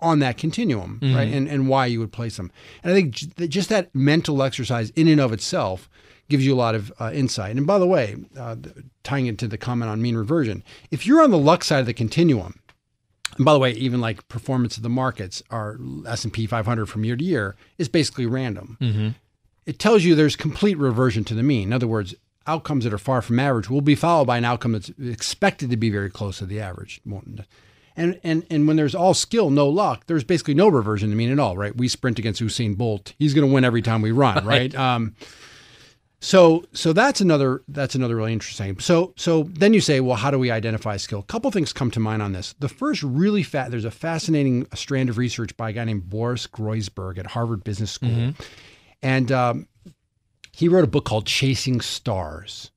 [0.00, 1.14] on that continuum, mm-hmm.
[1.14, 1.32] right?
[1.32, 2.50] And and why you would place them.
[2.82, 3.14] And I think
[3.48, 5.88] just that mental exercise in and of itself
[6.28, 7.56] gives you a lot of uh, insight.
[7.56, 8.56] And by the way, uh,
[9.02, 11.86] tying it to the comment on mean reversion, if you're on the luck side of
[11.86, 12.60] the continuum,
[13.36, 17.16] and by the way, even like performance of the markets, our S&P 500 from year
[17.16, 18.78] to year is basically random.
[18.80, 19.08] Mm-hmm.
[19.66, 21.68] It tells you there's complete reversion to the mean.
[21.68, 22.14] In other words,
[22.46, 25.76] outcomes that are far from average will be followed by an outcome that's expected to
[25.76, 27.00] be very close to the average.
[27.96, 31.30] And and and when there's all skill, no luck, there's basically no reversion to mean
[31.30, 31.76] at all, right?
[31.76, 33.14] We sprint against Usain Bolt.
[33.18, 34.74] He's going to win every time we run, right?
[34.74, 34.74] right?
[34.74, 35.14] Um,
[36.24, 38.78] so so that's another that's another really interesting.
[38.78, 41.18] So so then you say, well, how do we identify skill?
[41.18, 42.54] A couple things come to mind on this.
[42.60, 46.46] The first really fat there's a fascinating strand of research by a guy named Boris
[46.46, 48.42] Groysberg at Harvard Business School, mm-hmm.
[49.02, 49.68] and um,
[50.50, 52.70] he wrote a book called Chasing Stars.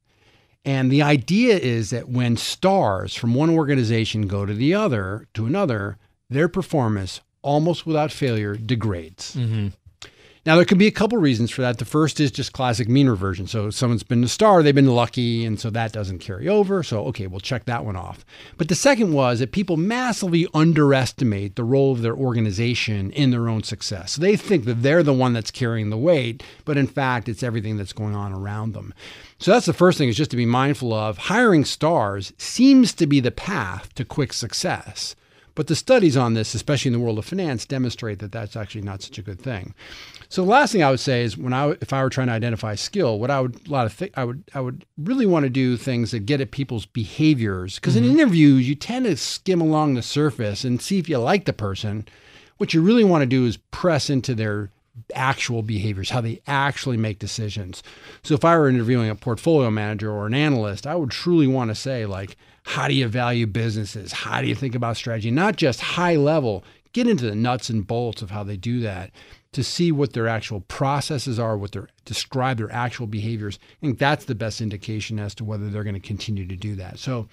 [0.65, 5.45] And the idea is that when stars from one organization go to the other to
[5.45, 5.97] another,
[6.29, 9.37] their performance almost without failure degrades.
[9.37, 9.69] Mm-hmm.
[10.47, 11.77] Now, there could be a couple reasons for that.
[11.77, 13.47] The first is just classic mean reversion.
[13.47, 16.83] So, someone's been a star, they've been lucky, and so that doesn't carry over.
[16.83, 18.23] So, okay, we'll check that one off.
[18.55, 23.49] But the second was that people massively underestimate the role of their organization in their
[23.49, 24.13] own success.
[24.13, 27.43] So, they think that they're the one that's carrying the weight, but in fact, it's
[27.43, 28.93] everything that's going on around them.
[29.39, 31.17] So, that's the first thing is just to be mindful of.
[31.17, 35.13] Hiring stars seems to be the path to quick success.
[35.57, 38.83] But the studies on this, especially in the world of finance, demonstrate that that's actually
[38.83, 39.73] not such a good thing.
[40.29, 42.33] So the last thing I would say is when I if I were trying to
[42.33, 45.45] identify skill, what I would a lot of th- I would I would really want
[45.45, 48.05] to do things that get at people's behaviors because mm-hmm.
[48.05, 51.53] in interviews you tend to skim along the surface and see if you like the
[51.53, 52.07] person.
[52.57, 54.69] What you really want to do is press into their
[55.15, 57.81] actual behaviors, how they actually make decisions.
[58.21, 61.71] So if I were interviewing a portfolio manager or an analyst, I would truly want
[61.71, 62.37] to say like
[62.67, 64.11] how do you value businesses?
[64.11, 65.31] How do you think about strategy?
[65.31, 69.11] Not just high level, get into the nuts and bolts of how they do that
[69.53, 73.57] to see what their actual processes are, what their describe their actual behaviors.
[73.81, 76.75] I think that's the best indication as to whether they're going to continue to do
[76.75, 76.99] that.
[76.99, 77.29] So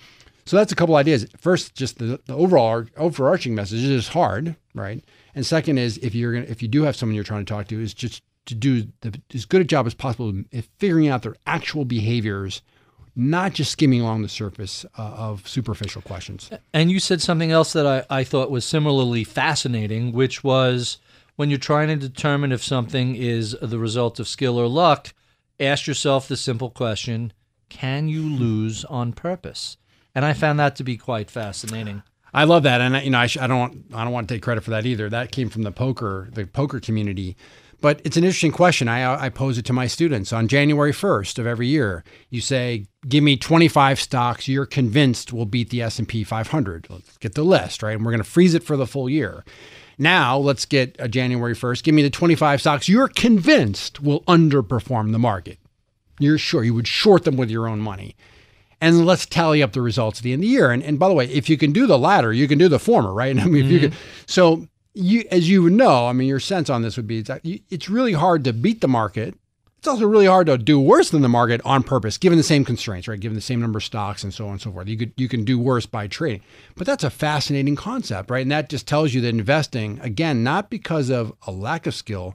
[0.46, 1.26] so that's a couple ideas.
[1.36, 5.02] First, just the, the overall overarching message is hard, right?
[5.34, 7.66] And second is if you're gonna if you do have someone you're trying to talk
[7.68, 11.22] to, is just to do the, as good a job as possible at figuring out
[11.22, 12.62] their actual behaviors
[13.16, 16.50] not just skimming along the surface uh, of superficial questions.
[16.72, 20.98] And you said something else that I, I thought was similarly fascinating, which was
[21.36, 25.12] when you're trying to determine if something is the result of skill or luck,
[25.60, 27.32] ask yourself the simple question
[27.68, 29.76] can you lose on purpose?
[30.14, 32.02] And I found that to be quite fascinating.
[32.32, 34.34] I love that, and I- you know, I, sh- I don't, I don't want to
[34.34, 35.08] take credit for that either.
[35.08, 37.36] That came from the poker, the poker community.
[37.80, 38.88] But it's an interesting question.
[38.88, 42.04] I, I pose it to my students on January 1st of every year.
[42.30, 47.34] You say, "Give me 25 stocks you're convinced will beat the S&P 500." Let's get
[47.34, 47.96] the list, right?
[47.96, 49.44] And we're going to freeze it for the full year.
[49.96, 51.84] Now, let's get a January 1st.
[51.84, 55.58] Give me the 25 stocks you're convinced will underperform the market.
[56.18, 58.16] You're sure you would short them with your own money
[58.84, 60.70] and let's tally up the results at the end of the year.
[60.70, 62.78] And, and by the way, if you can do the latter, you can do the
[62.78, 63.38] former, right?
[63.40, 63.88] I mean, if you mm-hmm.
[63.88, 67.18] can, so you, as you would know, I mean, your sense on this would be
[67.18, 67.30] it's,
[67.70, 69.34] it's really hard to beat the market.
[69.78, 72.64] It's also really hard to do worse than the market on purpose, given the same
[72.64, 73.20] constraints, right?
[73.20, 74.88] Given the same number of stocks and so on and so forth.
[74.88, 76.40] You could you can do worse by trading,
[76.74, 78.40] but that's a fascinating concept, right?
[78.40, 82.34] And that just tells you that investing, again, not because of a lack of skill,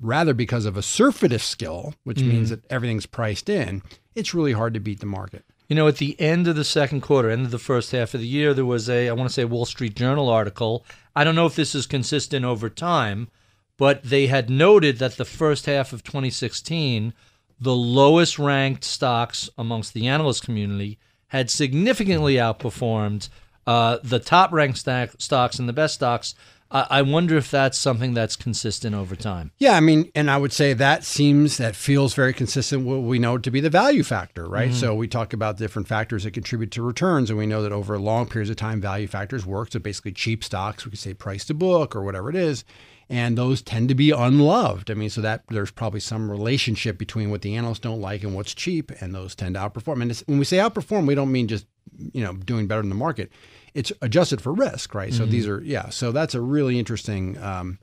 [0.00, 2.30] rather because of a surfeitive skill, which mm-hmm.
[2.30, 3.82] means that everything's priced in.
[4.16, 5.44] It's really hard to beat the market.
[5.68, 8.20] You know, at the end of the second quarter, end of the first half of
[8.20, 10.84] the year, there was a, I want to say, Wall Street Journal article.
[11.14, 13.28] I don't know if this is consistent over time,
[13.76, 17.12] but they had noted that the first half of 2016,
[17.60, 20.98] the lowest ranked stocks amongst the analyst community
[21.28, 23.28] had significantly outperformed
[23.66, 26.34] uh, the top ranked stocks and the best stocks.
[26.72, 29.52] I, I wonder if that's something that's consistent over time.
[29.58, 33.18] Yeah, I mean, and I would say that seems that feels very consistent what we
[33.18, 34.70] know to be the value factor, right?
[34.70, 34.78] Mm-hmm.
[34.78, 37.98] So we talk about different factors that contribute to returns, and we know that over
[37.98, 39.70] long periods of time, value factors work.
[39.72, 42.64] So basically, cheap stocks, we could say price to book or whatever it is,
[43.08, 44.90] and those tend to be unloved.
[44.90, 48.34] I mean, so that there's probably some relationship between what the analysts don't like and
[48.34, 50.00] what's cheap, and those tend to outperform.
[50.00, 51.66] And it's, when we say outperform, we don't mean just
[52.12, 53.30] you know doing better than the market.
[53.74, 55.12] It's adjusted for risk, right?
[55.12, 55.88] So these are yeah.
[55.88, 57.78] So that's a really interesting um,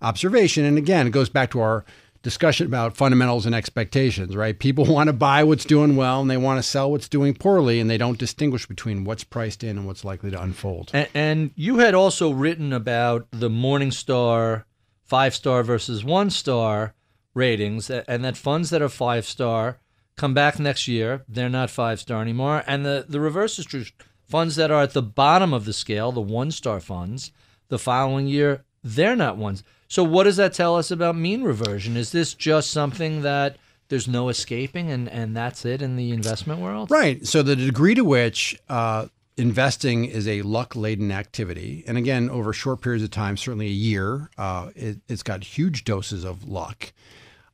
[0.00, 0.64] observation.
[0.64, 1.84] And again, it goes back to our
[2.22, 4.58] discussion about fundamentals and expectations, right?
[4.58, 7.80] People want to buy what's doing well and they want to sell what's doing poorly,
[7.80, 10.90] and they don't distinguish between what's priced in and what's likely to unfold.
[10.92, 14.64] And, and you had also written about the Morningstar
[15.04, 16.94] five star versus one star
[17.34, 19.78] ratings, and that funds that are five star
[20.16, 21.24] come back next year.
[21.28, 22.62] They're not five star anymore.
[22.66, 23.84] And the, the reverse is true.
[24.26, 27.30] Funds that are at the bottom of the scale, the one star funds,
[27.68, 29.62] the following year, they're not ones.
[29.88, 31.96] So, what does that tell us about mean reversion?
[31.96, 33.56] Is this just something that
[33.88, 36.90] there's no escaping and, and that's it in the investment world?
[36.90, 37.26] Right.
[37.26, 39.06] So the degree to which uh,
[39.36, 43.70] investing is a luck laden activity, and again, over short periods of time, certainly a
[43.70, 46.92] year, uh, it, it's got huge doses of luck.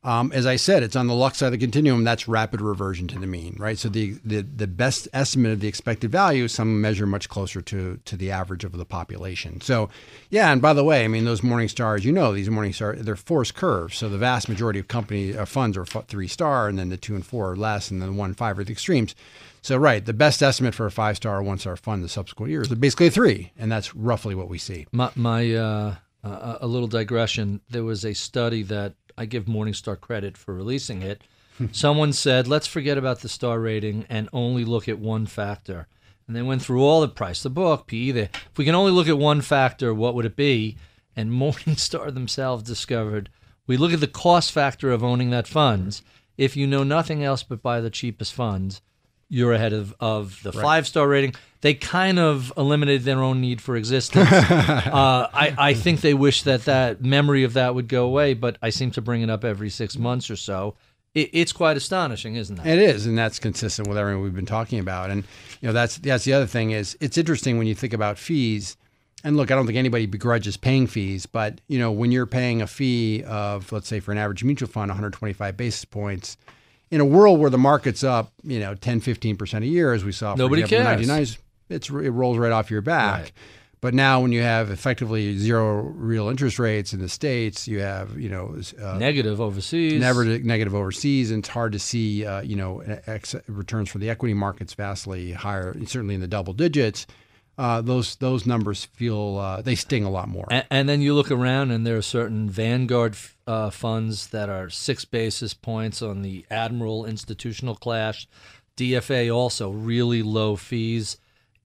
[0.03, 2.03] Um, as I said, it's on the luck side of the continuum.
[2.03, 3.77] That's rapid reversion to the mean, right?
[3.77, 7.99] So the, the the best estimate of the expected value some measure much closer to
[8.03, 9.61] to the average of the population.
[9.61, 9.89] So,
[10.31, 10.51] yeah.
[10.51, 12.03] And by the way, I mean those morning stars.
[12.03, 13.95] You know, these morning stars they're forced curves.
[13.95, 17.13] So the vast majority of company uh, funds are three star, and then the two
[17.13, 19.13] and four are less, and then the one and five are the extremes.
[19.61, 22.49] So right, the best estimate for a five star or one star fund the subsequent
[22.49, 24.87] years is basically three, and that's roughly what we see.
[24.91, 27.61] My, my uh, uh, a little digression.
[27.69, 31.21] There was a study that I give Morningstar credit for releasing it.
[31.71, 35.87] Someone said, let's forget about the star rating and only look at one factor.
[36.25, 38.11] And they went through all the price, the book, PE.
[38.11, 40.75] The, if we can only look at one factor, what would it be?
[41.15, 43.29] And Morningstar themselves discovered
[43.67, 46.01] we look at the cost factor of owning that funds.
[46.35, 48.81] If you know nothing else but buy the cheapest funds,
[49.31, 51.33] you're ahead of, of the five star rating.
[51.61, 54.29] They kind of eliminated their own need for existence.
[54.31, 58.57] uh, I, I think they wish that that memory of that would go away, but
[58.61, 60.75] I seem to bring it up every six months or so.
[61.13, 62.65] It, it's quite astonishing, isn't it?
[62.65, 65.11] It is, and that's consistent with everything we've been talking about.
[65.11, 65.23] And
[65.61, 68.75] you know, that's that's the other thing is it's interesting when you think about fees.
[69.23, 72.61] And look, I don't think anybody begrudges paying fees, but you know, when you're paying
[72.61, 76.37] a fee of, let's say, for an average mutual fund, 125 basis points,
[76.91, 80.03] in a world where the market's up, you know, 10, 15 percent a year, as
[80.03, 81.37] we saw, for Nobody example, in the cares.
[81.37, 81.37] 99s,
[81.69, 83.21] it's it rolls right off your back.
[83.21, 83.31] Right.
[83.79, 88.15] But now, when you have effectively zero real interest rates in the states, you have
[88.19, 89.99] you know uh, Negative overseas.
[89.99, 94.07] never negative overseas, and it's hard to see, uh, you know, ex- returns for the
[94.09, 97.07] equity markets vastly higher, certainly in the double digits.
[97.57, 100.47] Uh, those those numbers feel uh, they sting a lot more.
[100.49, 104.69] And, and then you look around, and there are certain Vanguard uh, funds that are
[104.69, 108.27] six basis points on the Admiral institutional Clash,
[108.77, 111.17] DFA also really low fees.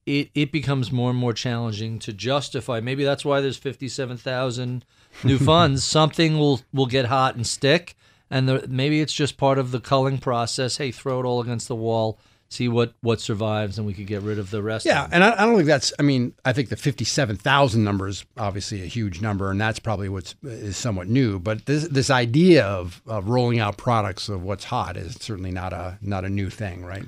[0.05, 2.80] It it becomes more and more challenging to justify.
[2.80, 4.84] Maybe that's why there's fifty seven thousand
[5.24, 5.84] new funds.
[5.84, 7.97] Something will will get hot and stick,
[8.28, 10.76] and the, maybe it's just part of the culling process.
[10.76, 12.18] Hey, throw it all against the wall,
[12.49, 14.87] see what what survives, and we could get rid of the rest.
[14.87, 15.93] Yeah, and I, I don't think that's.
[15.99, 19.79] I mean, I think the fifty-seven thousand number is obviously a huge number, and that's
[19.79, 21.39] probably what's is somewhat new.
[21.39, 25.73] But this this idea of, of rolling out products of what's hot is certainly not
[25.73, 27.05] a not a new thing, right?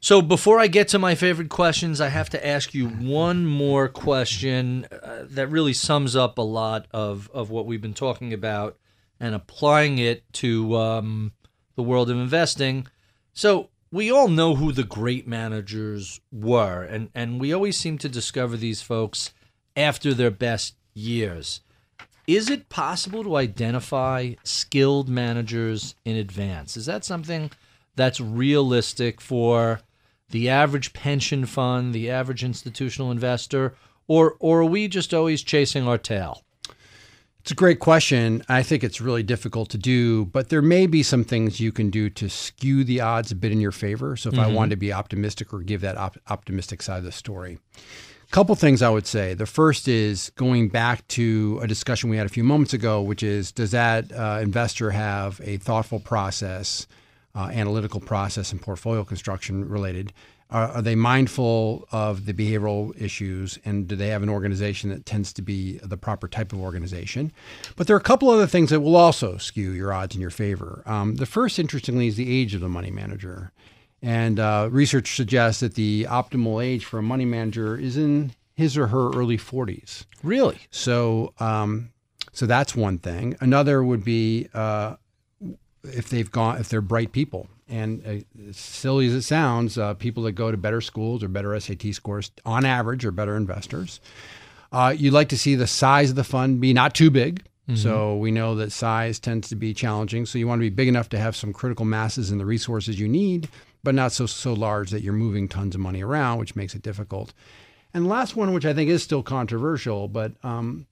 [0.00, 3.88] So before I get to my favorite questions, I have to ask you one more
[3.88, 8.76] question uh, that really sums up a lot of, of what we've been talking about
[9.18, 11.32] and applying it to um,
[11.74, 12.86] the world of investing.
[13.32, 18.08] So we all know who the great managers were, and, and we always seem to
[18.08, 19.32] discover these folks
[19.76, 21.60] after their best years.
[22.26, 26.76] Is it possible to identify skilled managers in advance?
[26.76, 27.52] Is that something
[27.94, 29.80] that's realistic for
[30.28, 33.76] the average pension fund, the average institutional investor,
[34.08, 36.43] or or are we just always chasing our tail?
[37.44, 38.42] It's a great question.
[38.48, 41.90] I think it's really difficult to do, but there may be some things you can
[41.90, 44.16] do to skew the odds a bit in your favor.
[44.16, 47.12] So if I wanted to be optimistic or give that op- optimistic side of the
[47.12, 49.34] story, a couple things I would say.
[49.34, 53.22] The first is going back to a discussion we had a few moments ago, which
[53.22, 56.86] is does that uh, investor have a thoughtful process,
[57.34, 60.14] uh, analytical process, and portfolio construction related?
[60.50, 65.06] Are, are they mindful of the behavioral issues, and do they have an organization that
[65.06, 67.32] tends to be the proper type of organization?
[67.76, 70.30] But there are a couple other things that will also skew your odds in your
[70.30, 70.82] favor.
[70.86, 73.52] Um, the first, interestingly, is the age of the money manager.
[74.02, 78.76] And uh, research suggests that the optimal age for a money manager is in his
[78.76, 80.04] or her early 40s.
[80.22, 80.58] Really?
[80.70, 81.90] So, um,
[82.32, 83.36] so that's one thing.
[83.40, 84.96] Another would be uh,
[85.84, 87.48] if they've gone, if they're bright people.
[87.68, 91.28] And uh, as silly as it sounds, uh, people that go to better schools or
[91.28, 94.00] better SAT scores, on average, are better investors.
[94.70, 97.42] Uh, you'd like to see the size of the fund be not too big.
[97.76, 100.26] So we know that size tends to be challenging.
[100.26, 103.00] So you want to be big enough to have some critical masses and the resources
[103.00, 103.48] you need,
[103.82, 106.82] but not so so large that you're moving tons of money around, which makes it
[106.82, 107.32] difficult.
[107.94, 110.84] And last one, which I think is still controversial, but um,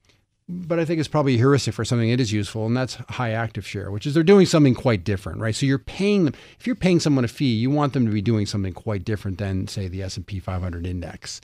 [0.49, 3.65] but I think it's probably heuristic for something that is useful, and that's high active
[3.65, 5.55] share, which is they're doing something quite different, right?
[5.55, 6.33] So you're paying them.
[6.59, 9.37] If you're paying someone a fee, you want them to be doing something quite different
[9.37, 11.39] than, say, the S and P 500 index.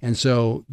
[0.00, 0.64] And so,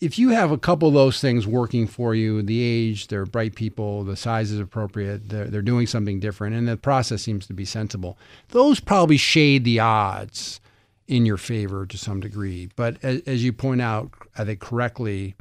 [0.00, 3.54] if you have a couple of those things working for you, the age, they're bright
[3.54, 7.54] people, the size is appropriate, they're, they're doing something different, and the process seems to
[7.54, 8.18] be sensible,
[8.48, 10.60] those probably shade the odds
[11.06, 12.68] in your favor to some degree.
[12.74, 15.36] But as, as you point out, I think correctly,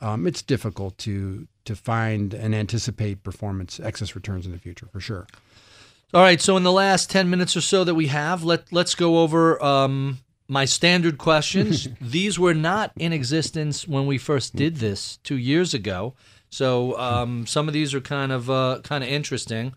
[0.00, 5.00] um, it's difficult to to find and anticipate performance excess returns in the future for
[5.00, 5.26] sure.
[6.12, 6.40] All right.
[6.40, 9.62] So in the last ten minutes or so that we have, let let's go over
[9.62, 11.88] um, my standard questions.
[12.00, 16.14] These were not in existence when we first did this two years ago.
[16.50, 19.74] So um, some of these are kind of uh, kind of interesting.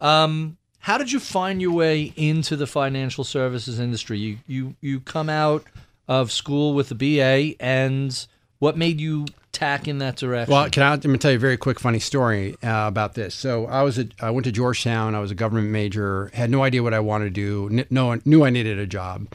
[0.00, 4.18] Um, how did you find your way into the financial services industry?
[4.18, 5.64] You you you come out
[6.08, 8.26] of school with a BA, and
[8.58, 10.52] what made you tack in that direction?
[10.52, 13.34] Well, can I, tell you a very quick funny story uh, about this.
[13.34, 15.14] So I was at, I went to Georgetown.
[15.14, 16.30] I was a government major.
[16.34, 17.84] Had no idea what I wanted to do.
[17.90, 19.26] No, knew I needed a job,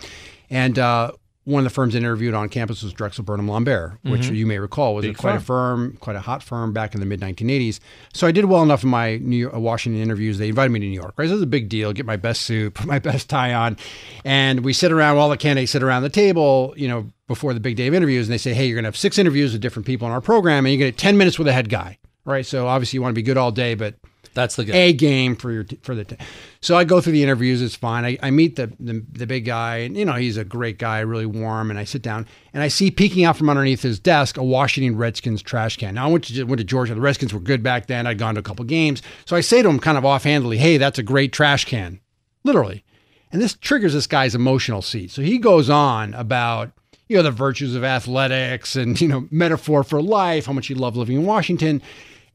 [0.50, 1.12] and uh,
[1.48, 4.60] one of the firms I interviewed on campus was Drexel Burnham Lambert, which you may
[4.60, 7.80] recall was a, quite a firm, quite a hot firm back in the mid 1980s.
[8.14, 10.40] So I did well enough in my New York, uh, Washington interviews.
[10.40, 11.14] They invited me to New York.
[11.16, 11.94] Right, so this is a big deal.
[11.94, 13.78] Get my best suit, put my best tie on,
[14.26, 15.18] and we sit around.
[15.20, 18.28] All the candidates sit around the table, you know, before the big day of interviews,
[18.28, 20.20] and they say, "Hey, you're going to have six interviews with different people in our
[20.20, 22.46] program, and you're going to get 10 minutes with the head guy." Right.
[22.46, 23.96] So obviously you want to be good all day, but
[24.38, 24.76] That's the guy.
[24.76, 26.06] a game for your for the.
[26.06, 26.16] T-
[26.62, 27.60] so I go through the interviews.
[27.60, 28.06] It's fine.
[28.06, 31.00] I, I meet the, the the big guy, and you know he's a great guy,
[31.00, 31.72] really warm.
[31.72, 34.96] And I sit down, and I see peeking out from underneath his desk a Washington
[34.96, 35.96] Redskins trash can.
[35.96, 36.94] Now I went to went to Georgia.
[36.94, 38.06] The Redskins were good back then.
[38.06, 40.78] I'd gone to a couple games, so I say to him kind of offhandedly, "Hey,
[40.78, 42.00] that's a great trash can,"
[42.44, 42.84] literally.
[43.32, 45.10] And this triggers this guy's emotional seat.
[45.10, 46.74] So he goes on about
[47.08, 50.76] you know the virtues of athletics and you know metaphor for life, how much he
[50.76, 51.82] loved living in Washington.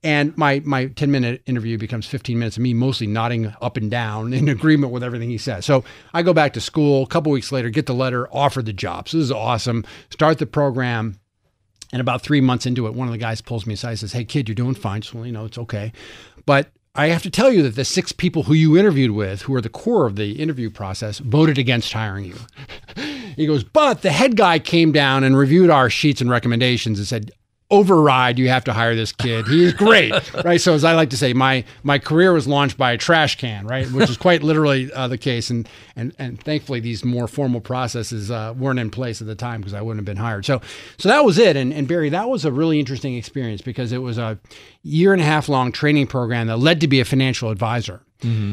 [0.05, 3.91] And my my 10 minute interview becomes 15 minutes of me mostly nodding up and
[3.91, 5.65] down in agreement with everything he says.
[5.65, 7.05] So I go back to school.
[7.05, 9.09] A couple weeks later, get the letter, offer the job.
[9.09, 9.85] So this is awesome.
[10.11, 11.19] Start the program.
[11.93, 14.13] And about three months into it, one of the guys pulls me aside and says,
[14.13, 15.03] Hey, kid, you're doing fine.
[15.03, 15.93] Just, well, you know, it's okay.
[16.47, 19.55] But I have to tell you that the six people who you interviewed with, who
[19.55, 22.37] are the core of the interview process, voted against hiring you.
[23.37, 27.07] he goes, But the head guy came down and reviewed our sheets and recommendations and
[27.07, 27.31] said,
[27.73, 29.49] override you have to hire this kid.
[29.49, 30.13] He's great
[30.45, 30.61] right?
[30.61, 33.67] So as i like to say my my career was launched by a trash can
[33.67, 33.91] right?
[33.91, 35.51] Which is quite literally uh, the case.
[35.51, 39.61] And and and thankfully these more formal processes uh, weren't in place at the time
[39.61, 40.45] because i wouldn't have been hired.
[40.45, 40.61] So
[40.99, 41.57] so that was it.
[41.57, 44.39] And and barry that was a really interesting experience because it was a
[44.83, 48.03] year and a half long training program that led to be a financial advisor.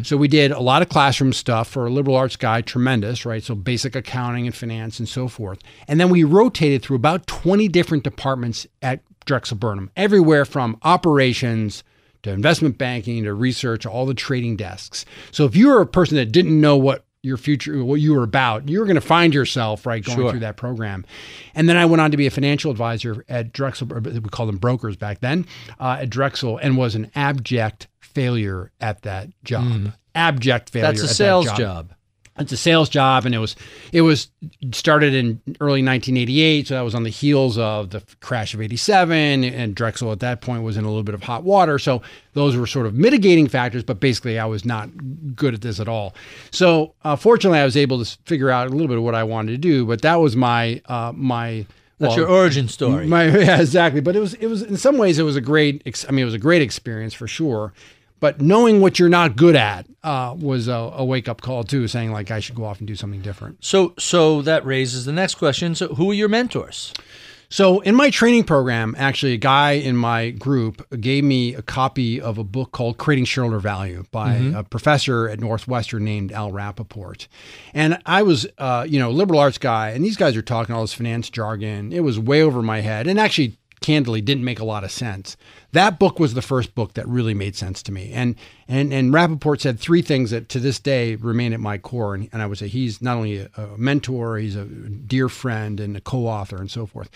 [0.01, 3.43] So we did a lot of classroom stuff for a liberal arts guy, tremendous, right?
[3.43, 5.59] So basic accounting and finance and so forth.
[5.87, 11.83] And then we rotated through about 20 different departments at Drexel Burnham, everywhere from operations
[12.23, 15.05] to investment banking to research, all the trading desks.
[15.31, 18.23] So if you were a person that didn't know what your future, what you were
[18.23, 18.69] about.
[18.69, 20.31] You were going to find yourself right going Sure.
[20.31, 21.05] through that program.
[21.53, 23.87] And then I went on to be a financial advisor at Drexel.
[23.87, 25.45] We called them brokers back then
[25.81, 29.91] uh, at Drexel, and was an abject failure at that job.
[30.15, 30.87] Abject failure.
[30.87, 30.91] Mm.
[30.91, 31.93] That's a at that sales job.
[32.39, 33.55] It's a sales job and it was
[33.91, 34.29] it was
[34.71, 39.43] started in early 1988 so that was on the heels of the crash of 87
[39.43, 42.01] and drexel at that point was in a little bit of hot water so
[42.33, 44.89] those were sort of mitigating factors but basically i was not
[45.35, 46.15] good at this at all
[46.51, 49.23] so uh, fortunately i was able to figure out a little bit of what i
[49.23, 51.65] wanted to do but that was my uh, my
[51.97, 53.07] That's well, your origin story.
[53.07, 53.99] my, yeah, exactly.
[53.99, 55.81] But it was it was in some ways it was a great.
[56.07, 57.73] I mean, it was a great experience for sure.
[58.19, 61.87] But knowing what you're not good at uh, was a, a wake up call too,
[61.87, 63.63] saying like I should go off and do something different.
[63.63, 65.75] so, so that raises the next question.
[65.75, 66.93] So, who are your mentors?
[67.51, 72.21] So in my training program, actually, a guy in my group gave me a copy
[72.21, 77.27] of a book called Creating Shareholder Value by a professor at Northwestern named Al Rappaport.
[77.73, 80.81] And I was, uh, you know, liberal arts guy, and these guys are talking all
[80.81, 81.91] this finance jargon.
[81.91, 85.37] It was way over my head, and actually, candidly, didn't make a lot of sense.
[85.71, 88.11] That book was the first book that really made sense to me.
[88.13, 88.35] And
[88.67, 92.15] and and Rappaport said three things that to this day remain at my core.
[92.15, 95.79] And, and I would say he's not only a, a mentor, he's a dear friend
[95.79, 97.09] and a co-author and so forth.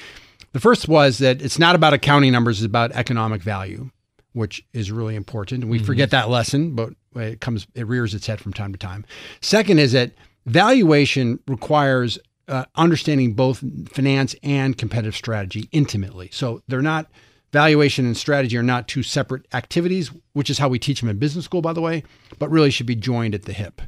[0.53, 3.89] The first was that it's not about accounting numbers, it's about economic value,
[4.34, 5.64] which is really important.
[5.64, 5.86] And we mm-hmm.
[5.86, 9.03] forget that lesson, but it comes, it rears its head from time to time.
[9.41, 10.11] Second is that
[10.45, 16.30] valuation requires uh, understanding both finance and competitive strategy intimately.
[16.32, 17.10] So they're not,
[17.52, 21.20] valuation and strategy are not two separate activities, which is how we teach them in
[21.20, 22.04] business school, by the way,
[22.39, 23.82] but really should be joined at the hip.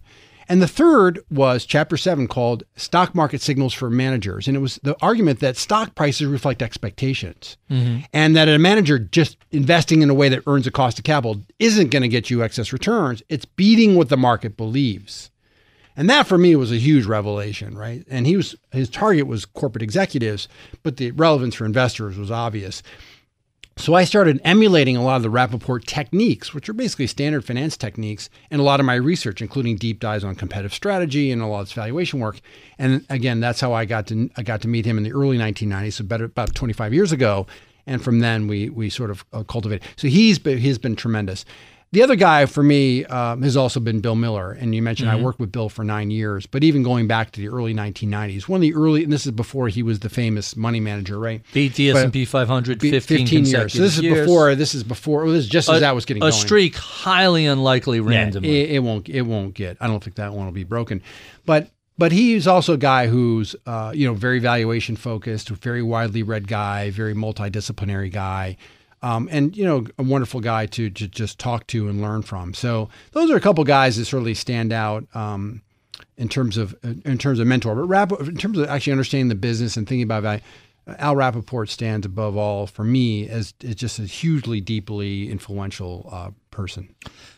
[0.47, 4.47] And the third was chapter seven called Stock Market Signals for Managers.
[4.47, 7.57] And it was the argument that stock prices reflect expectations
[8.13, 11.41] and that a manager just investing in a way that earns a cost of capital
[11.57, 13.23] isn't going to get you excess returns.
[13.27, 15.31] It's beating what the market believes.
[15.97, 18.05] And that for me was a huge revelation, right?
[18.09, 20.47] And he was his target was corporate executives,
[20.83, 22.83] but the relevance for investors was obvious.
[23.77, 27.75] So I started emulating a lot of the Rappaport techniques, which are basically standard finance
[27.75, 31.45] techniques, in a lot of my research, including deep dives on competitive strategy and a
[31.45, 32.39] lot of valuation work.
[32.79, 35.37] And again, that's how I got to I got to meet him in the early
[35.37, 37.47] 1990s, so better about 25 years ago.
[37.85, 39.85] And from then we we sort of uh, cultivated.
[39.97, 41.43] So he's been, he's been tremendous.
[41.95, 45.15] The other guy for me um, has also been Bill Miller, and you mentioned I
[45.15, 46.45] worked with Bill for nine years.
[46.45, 49.31] But even going back to the early 1990s, one of the early, and this is
[49.31, 51.41] before he was the famous money manager, right?
[51.53, 53.71] Beat the S&P 500 15, 15 years.
[53.71, 54.19] So this is years.
[54.19, 54.55] before.
[54.55, 55.23] This is before.
[55.23, 56.33] Well, this is just as that was getting a going.
[56.33, 58.63] streak highly unlikely randomly.
[58.63, 59.07] It, it won't.
[59.07, 59.77] It won't get.
[59.79, 61.01] I don't think that one will be broken.
[61.45, 66.23] But but he's also a guy who's uh, you know very valuation focused, very widely
[66.23, 68.57] read guy, very multidisciplinary guy.
[69.05, 72.55] Um, and you know, a wonderful guy to, to just talk to and learn from.
[72.55, 75.61] So those are a couple guys that certainly stand out um,
[76.17, 77.75] in terms of in terms of mentor.
[77.75, 80.41] But Rapp, in terms of actually understanding the business and thinking about value,
[80.87, 86.31] Al Rappaport stands above all for me as, as just a hugely, deeply influential uh,
[86.49, 86.95] person.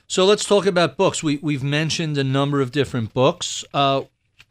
[0.07, 1.21] So let's talk about books.
[1.21, 3.65] We we've mentioned a number of different books.
[3.73, 4.03] Uh,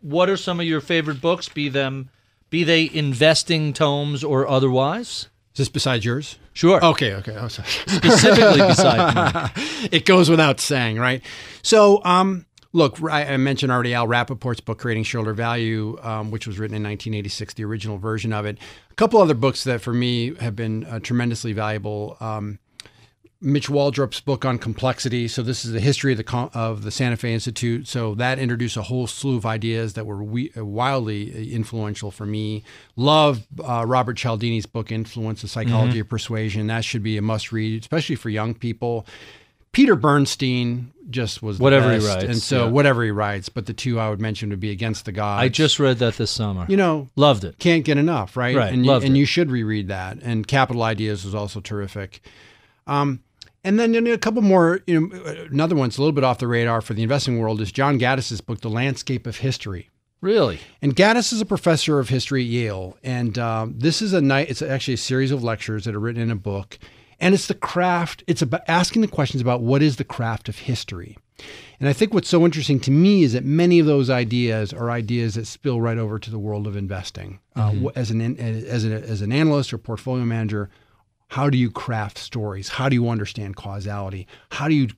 [0.02, 1.48] what are some of your favorite books?
[1.48, 2.10] Be them,
[2.50, 5.30] be they investing tomes or otherwise.
[5.56, 6.36] Is this besides yours?
[6.52, 6.84] Sure.
[6.84, 7.34] Okay, okay.
[7.34, 7.48] Oh.
[7.48, 9.50] Specifically beside mine.
[9.90, 11.22] it goes without saying, right?
[11.62, 12.44] So, um,
[12.74, 16.82] look, I, mentioned already Al Rappaport's book, Creating Shareholder Value, um, which was written in
[16.82, 18.58] 1986, the original version of it.
[18.90, 22.18] A couple other books that for me have been uh, tremendously valuable.
[22.20, 22.58] Um,
[23.40, 25.28] Mitch Waldrop's book on complexity.
[25.28, 27.86] So this is the history of the of the Santa Fe Institute.
[27.86, 32.24] So that introduced a whole slew of ideas that were we, uh, wildly influential for
[32.26, 32.64] me.
[32.96, 36.66] Love uh, Robert Cialdini's book, Influence: The Psychology of Persuasion.
[36.68, 39.06] That should be a must read, especially for young people.
[39.72, 42.70] Peter Bernstein just was the Whatever he writes, and so yeah.
[42.70, 43.50] whatever he writes.
[43.50, 45.42] But the two I would mention would be Against the Gods.
[45.42, 46.64] I just read that this summer.
[46.68, 47.58] you know Loved it.
[47.58, 48.56] can't get enough, right?
[48.56, 49.18] Right, And you, loved and it.
[49.20, 50.16] you should reread that.
[50.22, 52.22] And Capital Ideas was also terrific.
[52.86, 53.20] Um,
[53.66, 55.16] and then you know, a couple more, you know,
[55.50, 58.40] another one's a little bit off the radar for the investing world is John Gaddis's
[58.40, 59.90] book, The Landscape of History.
[60.20, 60.60] Really?
[60.80, 64.48] And Gaddis is a professor of history at Yale, and um, this is a night.
[64.48, 66.78] It's actually a series of lectures that are written in a book,
[67.20, 68.22] and it's the craft.
[68.26, 71.18] It's about asking the questions about what is the craft of history.
[71.80, 74.90] And I think what's so interesting to me is that many of those ideas are
[74.90, 77.40] ideas that spill right over to the world of investing.
[77.54, 80.70] Uh, as an as an as an analyst or portfolio manager,
[81.28, 82.68] how do you craft stories?
[82.68, 84.26] How do you understand causality?
[84.52, 84.88] How do you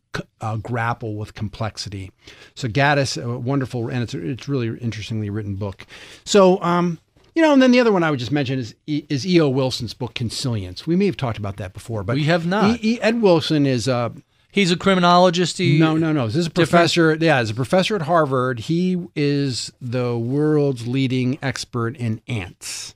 [0.41, 2.11] uh, grapple with complexity?
[2.55, 5.87] So Gaddis, a wonderful, and it's it's really interestingly written book.
[6.25, 6.99] So um,
[7.35, 9.49] you know, and then the other one I would just mention is is E.O.
[9.49, 10.87] Wilson's book Consilience.
[10.87, 12.83] We may have talked about that before, but We have not.
[12.83, 14.11] E- E- Ed Wilson is uh,
[14.51, 15.59] He's a criminologist.
[15.59, 16.27] He, No, no, no.
[16.27, 16.71] This is a Different?
[16.71, 17.15] professor.
[17.21, 18.61] Yeah, he's a professor at Harvard.
[18.61, 22.95] He is the world's leading expert in ants.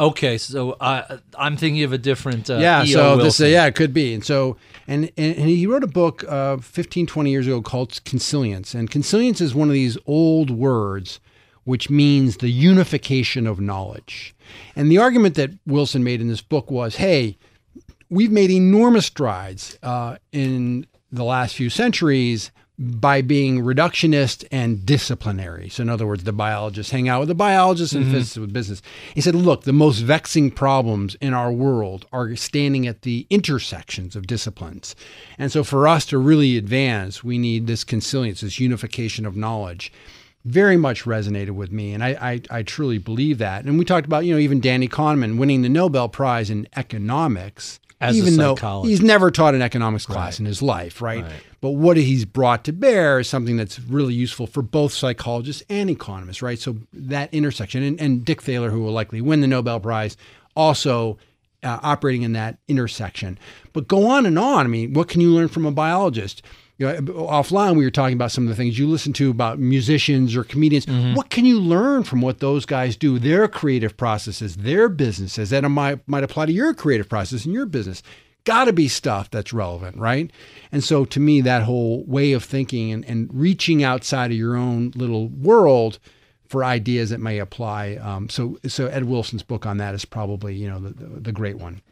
[0.00, 2.48] Okay, so I I'm thinking of a different.
[2.50, 3.50] Uh, yeah, so this, Wilson.
[3.50, 4.14] yeah, it could be.
[4.14, 4.56] And so,
[4.88, 8.74] and, and, and he wrote a book uh, 15, 20 years ago called Consilience.
[8.74, 11.20] And consilience is one of these old words
[11.64, 14.34] which means the unification of knowledge.
[14.74, 17.38] And the argument that Wilson made in this book was hey,
[18.10, 22.50] we've made enormous strides uh, in the last few centuries
[22.82, 25.68] by being reductionist and disciplinary.
[25.68, 28.14] So, in other words, the biologists hang out with the biologists and mm-hmm.
[28.14, 28.82] physicists with business.
[29.14, 34.16] He said, look, the most vexing problems in our world are standing at the intersections
[34.16, 34.96] of disciplines.
[35.38, 39.92] And so, for us to really advance, we need this consilience, this unification of knowledge
[40.44, 43.64] very much resonated with me, and I, I, I truly believe that.
[43.64, 47.78] And we talked about, you know, even Danny Kahneman winning the Nobel Prize in economics,
[48.00, 51.24] As a even though he's never taught an economics class in his life, right?
[51.62, 55.88] But what he's brought to bear is something that's really useful for both psychologists and
[55.88, 56.58] economists, right?
[56.58, 60.16] So that intersection, and, and Dick Thaler, who will likely win the Nobel Prize,
[60.56, 61.18] also
[61.62, 63.38] uh, operating in that intersection.
[63.72, 64.66] But go on and on.
[64.66, 66.42] I mean, what can you learn from a biologist?
[66.78, 69.60] You know, offline, we were talking about some of the things you listen to about
[69.60, 70.86] musicians or comedians.
[71.14, 73.20] What can you learn from what those guys do?
[73.20, 77.66] Their creative processes, their businesses that might might apply to your creative process and your
[77.66, 78.02] business.
[78.44, 80.30] Got to be stuff that's relevant, right?
[80.72, 84.56] And so, to me, that whole way of thinking and, and reaching outside of your
[84.56, 85.98] own little world
[86.46, 87.94] for ideas that may apply.
[87.94, 91.32] Um, so, so Ed Wilson's book on that is probably you know the, the, the
[91.32, 91.82] great one.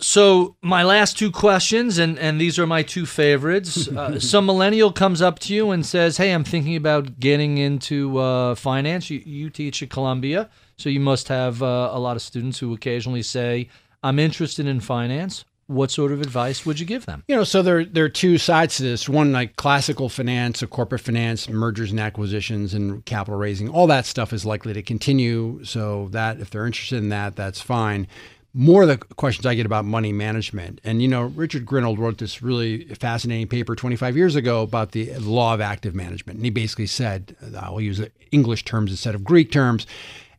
[0.00, 3.88] So my last two questions, and and these are my two favorites.
[3.98, 8.18] Uh, some millennial comes up to you and says, "Hey, I'm thinking about getting into
[8.18, 9.10] uh, finance.
[9.10, 12.72] You, you teach at Columbia, so you must have uh, a lot of students who
[12.72, 13.68] occasionally say,
[14.02, 17.24] "I'm interested in finance." What sort of advice would you give them?
[17.28, 19.06] You know, so there there are two sides to this.
[19.06, 23.68] One like classical finance, or corporate finance, mergers and acquisitions, and capital raising.
[23.68, 25.62] All that stuff is likely to continue.
[25.64, 28.06] So that if they're interested in that, that's fine.
[28.54, 32.16] More of the questions I get about money management, and you know, Richard Grinold wrote
[32.16, 36.50] this really fascinating paper 25 years ago about the law of active management, and he
[36.50, 38.00] basically said, I'll use
[38.32, 39.86] English terms instead of Greek terms.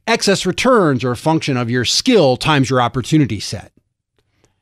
[0.10, 3.72] Excess returns are a function of your skill times your opportunity set.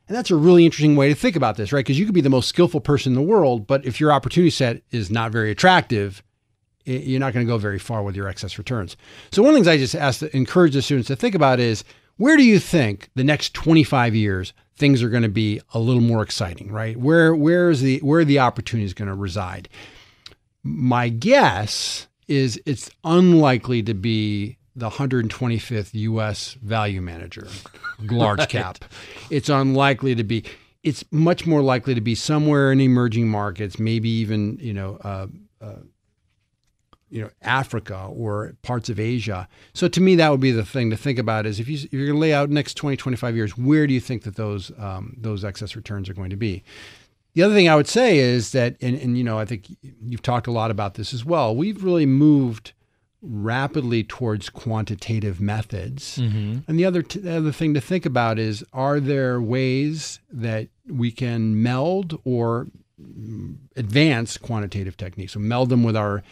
[0.09, 1.85] And that's a really interesting way to think about this, right?
[1.85, 4.49] Because you could be the most skillful person in the world, but if your opportunity
[4.49, 6.21] set is not very attractive,
[6.83, 8.97] you're not going to go very far with your excess returns.
[9.31, 11.61] So one of the things I just ask, to encourage the students to think about
[11.61, 11.85] is
[12.17, 16.01] where do you think the next 25 years things are going to be a little
[16.01, 16.97] more exciting, right?
[16.97, 19.69] Where where is the where the opportunities going to reside?
[20.61, 26.53] My guess is it's unlikely to be the 125th U.S.
[26.61, 27.47] value manager,
[27.99, 28.85] large cap.
[29.31, 30.43] It's unlikely to be.
[30.83, 35.27] It's much more likely to be somewhere in emerging markets, maybe even you know, uh,
[35.59, 35.79] uh,
[37.09, 39.47] you know, Africa or parts of Asia.
[39.73, 41.91] So to me, that would be the thing to think about: is if, you, if
[41.91, 44.71] you're going to lay out next 20, 25 years, where do you think that those
[44.77, 46.63] um, those excess returns are going to be?
[47.33, 50.23] The other thing I would say is that, and, and you know, I think you've
[50.23, 51.55] talked a lot about this as well.
[51.55, 52.73] We've really moved
[53.29, 56.17] rapidly towards quantitative methods.
[56.67, 60.69] And the other t- the other thing to think about is: are there ways that
[60.87, 62.67] we can meld or
[63.01, 65.33] mm, advance quantitative techniques?
[65.33, 66.23] So meld them with our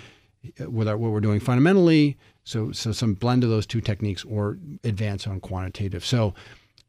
[0.68, 2.18] with our, what we're doing fundamentally.
[2.44, 6.06] So so some blend of those two techniques or advance on quantitative.
[6.06, 6.34] So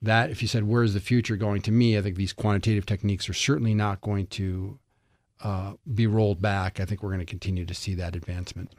[0.03, 3.29] that if you said where's the future going to me, I think these quantitative techniques
[3.29, 4.79] are certainly not going to
[5.43, 6.81] uh, be rolled back.
[6.81, 8.73] I think we're going to continue to see that advancement.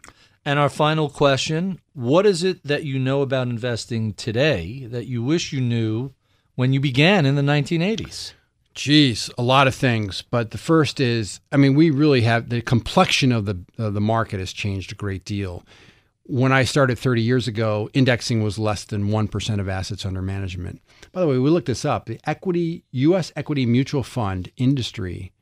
[0.48, 5.22] And our final question What is it that you know about investing today that you
[5.22, 6.14] wish you knew
[6.56, 8.32] when you began in the 1980s?
[8.74, 12.62] Geez, a lot of things, but the first is, I mean, we really have the
[12.62, 15.66] complexion of the the market has changed a great deal.
[16.24, 20.82] When I started 30 years ago, indexing was less than 1% of assets under management.
[21.12, 22.06] By the way, we looked this up.
[22.06, 25.34] The equity US equity mutual fund industry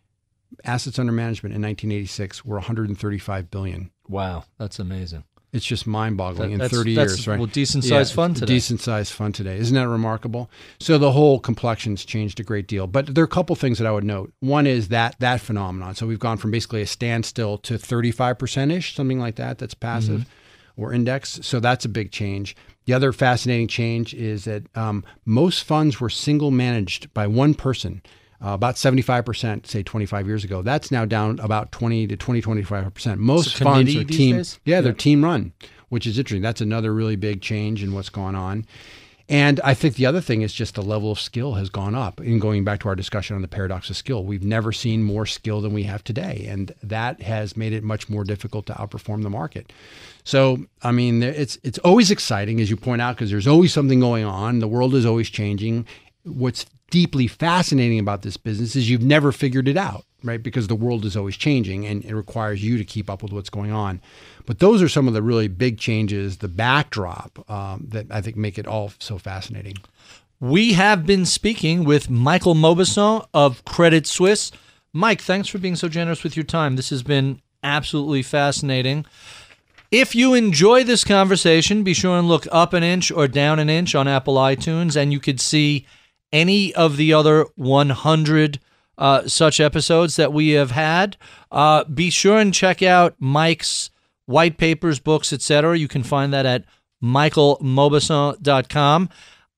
[0.64, 3.91] assets under management in 1986 were 135 billion.
[4.07, 5.23] Wow, that's amazing.
[5.53, 7.40] It's just mind-boggling That- in 30 that's, years, right?
[7.40, 8.53] well, decent-sized fund it's a today.
[8.56, 9.57] Decent-sized fund today.
[9.57, 10.49] Isn't that remarkable?
[10.82, 12.88] So the whole complexion's changed a great deal.
[12.88, 14.34] But there are a couple things that I would note.
[14.41, 15.95] One is that that phenomenon.
[15.95, 19.57] So we've gone from basically a standstill to 35%ish, something like that.
[19.57, 20.82] That's passive Mm-hmm.
[20.82, 21.40] or index.
[21.44, 22.53] So that's a big change.
[22.84, 28.02] The other fascinating change is that um, most funds were single managed by one person.
[28.44, 30.62] Uh, about 75%, say 25 years ago.
[30.62, 33.18] That's now down about 20 to 20, 25%.
[33.18, 34.38] Most funds are team.
[34.38, 34.60] days?
[34.66, 35.53] Yeah, they're team run,
[35.90, 36.41] which is interesting.
[36.41, 38.66] That's another really big change in what's going on.
[39.28, 42.22] And I think the other thing is just the level of skill has gone up.
[42.22, 45.26] In going back to our discussion on the paradox of skill, we've never seen more
[45.26, 46.45] skill than we have today.
[46.48, 49.74] And that has made it much more difficult to outperform the market.
[50.24, 53.99] So, I mean, it's, it's always exciting, as you point out, because there's always something
[53.99, 54.60] going on.
[54.60, 55.88] The world is always changing.
[56.26, 60.42] What's deeply fascinating about this business is you've never figured it out, right?
[60.42, 63.50] Because the world is always changing and it requires you to keep up with what's
[63.50, 64.02] going on.
[64.46, 68.38] But those are some of the really big changes, the backdrop um, that I think
[68.38, 69.76] make it all so fascinating.
[70.40, 74.52] We have been speaking with Michael Mauboussin of Credit Suisse.
[74.94, 76.76] Mike, thanks for being so generous with your time.
[76.76, 79.06] This has been absolutely fascinating.
[79.92, 83.70] If you enjoy this conversation, be sure and look up an inch or down an
[83.70, 85.86] inch on Apple iTunes, and you could see
[86.36, 88.60] any of the other 100
[88.98, 91.16] uh, such episodes that we have had.
[91.49, 93.90] Uh, be sure and check out Mike's
[94.26, 95.78] white papers, books, etc.
[95.78, 96.66] You can find that at
[97.02, 99.10] michaelmauboussin.com.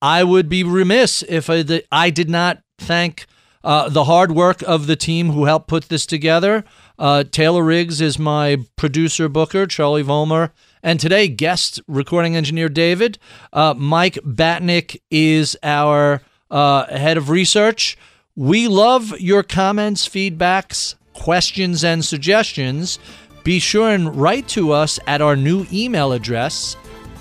[0.01, 3.25] I would be remiss if I, I did not thank
[3.63, 6.63] uh, the hard work of the team who helped put this together.
[6.99, 10.51] Uh, Taylor Riggs is my producer booker, Charlie Vollmer,
[10.83, 13.17] and today guest recording engineer David.
[13.51, 16.21] Uh, Mike Batnick is our
[16.51, 17.97] uh, head of research.
[18.35, 22.99] We love your comments, feedbacks, questions, and suggestions.
[23.43, 26.75] Be sure and write to us at our new email address,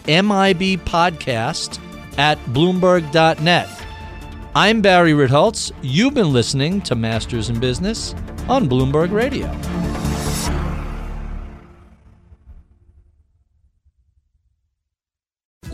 [0.05, 1.79] mibpodcast
[2.19, 3.69] at bloomberg.net.
[4.55, 5.71] I'm Barry Ritholtz.
[5.83, 8.15] You've been listening to Masters in Business
[8.49, 9.47] on Bloomberg Radio.